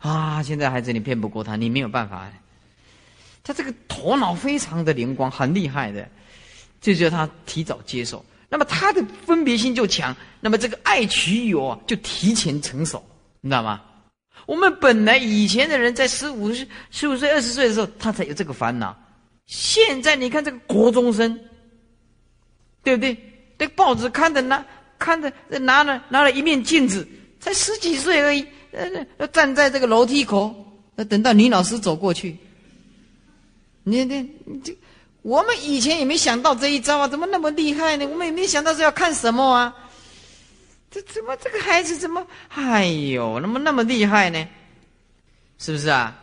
[0.00, 0.42] 啊！
[0.42, 2.30] 现在孩子你骗不过他，你没有办法。
[3.42, 6.06] 他这个头脑非常的灵光，很厉害的，
[6.80, 8.24] 就叫他提早接受。
[8.48, 13.02] 那么他的分别心就强，那么这个爱取有啊，就提前成熟，
[13.40, 13.80] 你知道吗？
[14.46, 18.96] 我们本来以前的人在十五岁、十五岁、二十岁的时候，他才有这个烦恼。
[19.46, 21.38] 现在你看这个国中生，
[22.82, 23.16] 对不对？
[23.58, 24.64] 这报纸看的拿
[24.98, 27.06] 看着拿了拿了一面镜子，
[27.38, 30.54] 才十几岁而已，呃，站在这个楼梯口，
[30.94, 32.36] 那等到女老师走过去，
[33.82, 34.30] 你你
[34.62, 34.76] 这，
[35.22, 38.06] 我们以前也没想到这一招啊，怎么那么厉害呢？
[38.06, 39.74] 我们也没想到是要看什么啊？
[40.90, 44.48] 这怎么这个孩子怎么，哎呦，那么那么厉害呢？
[45.58, 46.16] 是不是啊？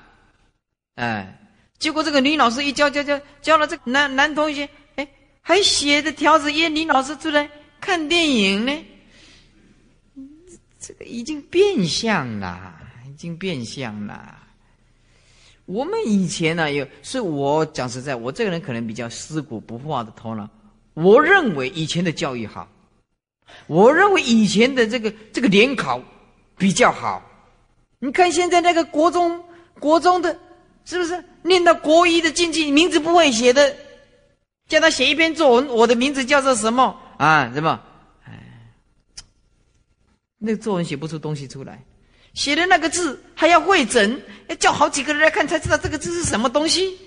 [0.96, 1.40] 哎，
[1.80, 5.08] 结果这个女老师一教教教教了这男男同学，哎，
[5.42, 7.50] 还写着条子约女老师出来
[7.80, 8.86] 看电影呢。
[10.88, 12.74] 这个已经变相了，
[13.10, 14.38] 已经变相了。
[15.66, 20.50] 我们以前呢，有，是我讲实在，我这个人可能比较思古不化的头脑。
[20.94, 22.66] 我认为以前的教育好，
[23.66, 26.02] 我认为以前的这个这个联考
[26.58, 27.22] 比较好。
[28.00, 29.44] 你看现在那个国中
[29.82, 30.40] 国中的，
[30.86, 33.76] 是不是念到国一的进去，名字不会写的，
[34.70, 37.52] 叫他写一篇作文，我的名字叫做什么啊？
[37.54, 37.78] 什么？
[40.38, 41.84] 那个作文写不出东西出来，
[42.34, 46.98] 写的那个字还要会诊，要叫好几个人来看才知道这个字是什么东西。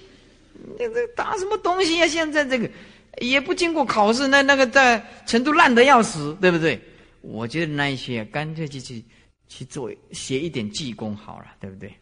[0.79, 2.07] 那这打什么东西呀？
[2.07, 2.71] 现在这个
[3.19, 6.81] 也不经过考试，那那个在程度烂的要死，对不对？
[7.21, 9.05] 我觉得那一些干脆就去。
[9.53, 11.93] 去做写一点技工好了，对不对？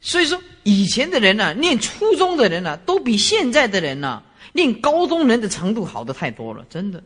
[0.00, 4.22] 所以说，以前的人呢，念初中的人呢，都比现在的人呢，
[4.54, 7.04] 念高中人的程度好的太多了，真的。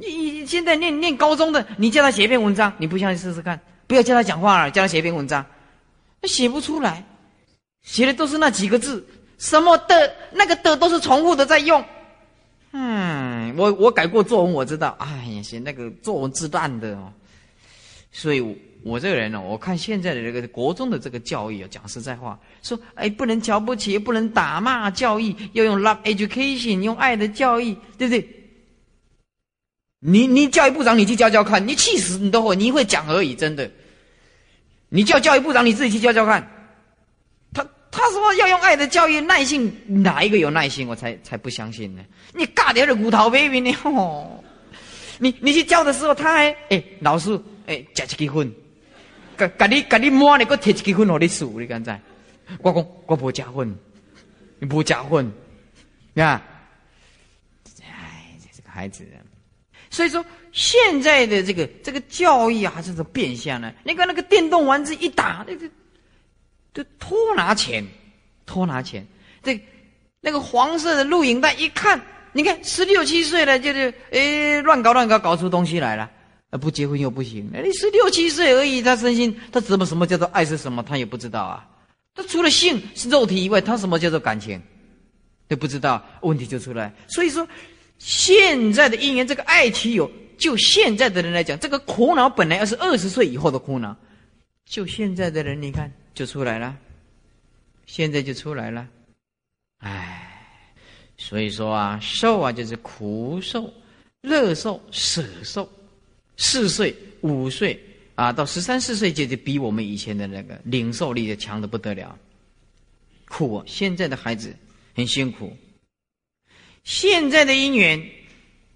[0.00, 3.60] 你现在念念高中的，你叫他写一篇文章，你不相信试试看？
[3.86, 5.44] 不要叫他讲话了，叫他写一篇文章，
[6.22, 7.04] 他写不出来，
[7.82, 9.04] 写的都是那几个字，
[9.38, 11.84] 什么的，那个的都是重复的在用。
[12.72, 14.96] 嗯，我我改过作文，我知道。
[15.00, 17.12] 哎呀，写那个作文字段的哦。
[18.12, 18.40] 所以，
[18.84, 28.39] 我这个人呢，我看现在的这个国中的这个教育啊，讲实在话，说哎，不能瞧不起，不能打骂教育，要用 love education，用爱的教育，对不对？
[30.00, 33.70] 你你教育部长，你去教教看，你气死你都会，你会讲而已，真的。
[34.88, 36.46] 你叫教育部长，你自己去教教看。
[37.52, 40.88] 他他说要用爱的教育，耐心哪一个有耐心？
[40.88, 42.02] 我才才不相信呢！
[42.32, 43.76] 你尬点的骨头 baby 呢？
[43.84, 44.42] 哦，
[45.18, 48.50] 你你去教的时候，他还哎老师哎加一个分，
[49.36, 52.00] 给给你给你摸你，给贴一个分，给你数，你敢在？
[52.62, 53.76] 我讲我不加分，
[54.58, 55.30] 你不加分，
[56.14, 56.42] 呀？
[57.82, 59.04] 哎，这个孩子，
[59.90, 63.70] 所以说现在的这个这个教育啊，这种变相呢。
[63.84, 65.68] 你看那个电动玩具一打，那个。
[66.72, 67.84] 就偷拿钱，
[68.46, 69.04] 偷拿钱。
[69.42, 69.60] 这
[70.20, 72.00] 那个黄色的录影带一看，
[72.32, 76.08] 你看十六七岁了，就是诶乱搞乱搞，搞出东西来了。
[76.60, 77.50] 不结婚又不行。
[77.52, 81.66] 你十六七岁而已，他身心他怎么什么叫做爱是什么，他也不知道啊。
[82.14, 84.62] 他除了性是肉体以外，他什么叫做感情，
[85.48, 86.00] 都不知道。
[86.20, 86.94] 问题就出来。
[87.08, 87.44] 所以说，
[88.00, 93.96] 现在的姻缘，这个爱其有，就现在的人来讲，这个苦恼本来要是二十岁以后的苦恼，
[94.64, 95.88] 就现在的人，你看。
[96.12, 96.76] 就出来了，
[97.86, 98.86] 现在就出来了，
[99.78, 100.44] 哎，
[101.16, 103.72] 所以说啊，寿啊就是苦受、
[104.20, 105.66] 乐受、舍受，
[106.36, 107.80] 四岁、五岁
[108.16, 112.18] 啊，到十三四岁就就比我们以前的那个领受力就强的不得了，
[113.28, 113.62] 苦。
[113.66, 114.54] 现在的孩子
[114.94, 115.56] 很辛苦，
[116.84, 118.10] 现在的因缘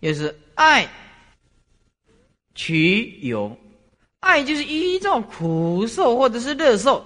[0.00, 0.88] 也是爱
[2.54, 3.56] 取有，
[4.20, 7.04] 爱就是依照苦受或者是乐受。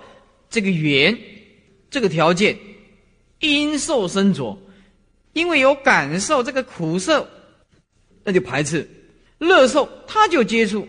[0.50, 1.18] 这个缘，
[1.90, 2.58] 这个条件，
[3.40, 4.58] 因受生着，
[5.34, 7.28] 因为有感受这个苦受，
[8.24, 8.82] 那就排斥；
[9.36, 10.88] 乐受他就接触。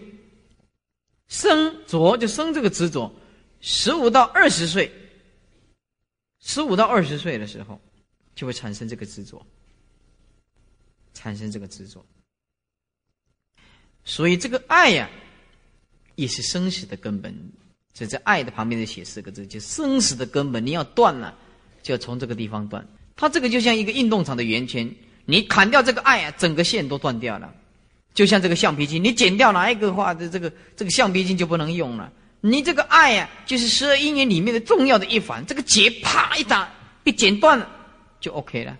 [1.27, 3.13] 生着就生这个执着，
[3.59, 4.89] 十五到二十岁，
[6.39, 7.79] 十五到二十岁的时候，
[8.33, 9.45] 就会产生这个执着，
[11.13, 12.05] 产生这个执着。
[14.03, 15.09] 所以这个爱呀，
[16.15, 17.33] 也是生死的根本。
[17.93, 20.65] 所以在爱的旁边再写四个字，就生死的根本。
[20.65, 21.37] 你要断了，
[21.81, 22.87] 就要从这个地方断。
[23.15, 24.89] 它这个就像一个运动场的圆圈，
[25.25, 27.53] 你砍掉这个爱啊，整个线都断掉了。
[28.13, 32.11] 就像这个橡皮筋，你剪掉哪一个话的这个这个橡皮筋就不能用了。
[32.41, 36.73] 你这个爱啊，就是十二因缘里面的重要的一环，这个结啪一打，
[37.03, 37.69] 一剪断了，
[38.21, 38.77] 就 OK 了。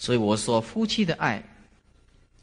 [0.00, 1.42] 所以我说，夫妻的爱，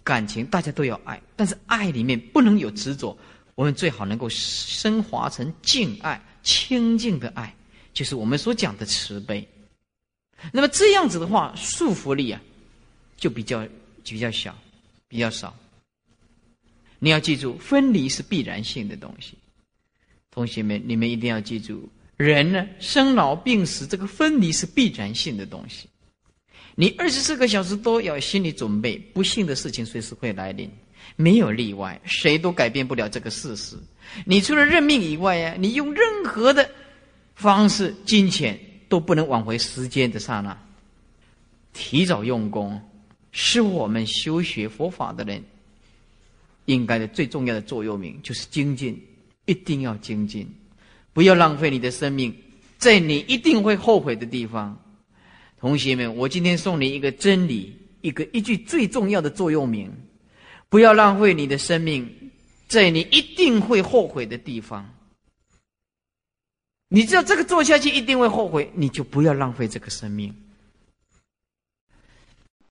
[0.04, 3.18] 感情大家都要爱，但是爱里面不能有执着。
[3.56, 7.56] 我们最好能够升华成敬爱、清净的爱，
[7.94, 9.48] 就是我们所讲的慈悲。
[10.52, 12.42] 那么这样子的话，束缚力啊，
[13.16, 13.66] 就比较
[14.04, 14.54] 比较小，
[15.08, 15.56] 比较少。
[17.00, 19.38] 你要记住，分离是必然性的东西。
[20.30, 21.88] 同学们，你们一定要记住，
[22.18, 25.88] 人呢，生老病死，这个分离是必然性的东西。
[26.76, 30.70] 你二十四个小时都要心理准备，不幸的事情随时会来临，
[31.16, 33.78] 没有例外，谁都改变不了这个事实。
[34.26, 36.70] 你除了认命以外呀，你用任何的
[37.34, 40.58] 方式、金钱都不能挽回时间的刹那。
[41.74, 42.82] 提早用功，
[43.32, 45.42] 是我们修学佛法的人
[46.66, 49.02] 应该的最重要的座右铭，就是精进，
[49.46, 50.46] 一定要精进，
[51.14, 52.36] 不要浪费你的生命，
[52.78, 54.78] 在你一定会后悔的地方。
[55.66, 59.92] 同学们，我今天送你一个真理，一个一句最重要的座右铭：
[60.70, 62.08] 不要浪费你的生命，
[62.68, 64.88] 在你一定会后悔的地方。
[66.88, 70.32] 你知道这个做下去一定会后悔，你就不要浪费这个生命。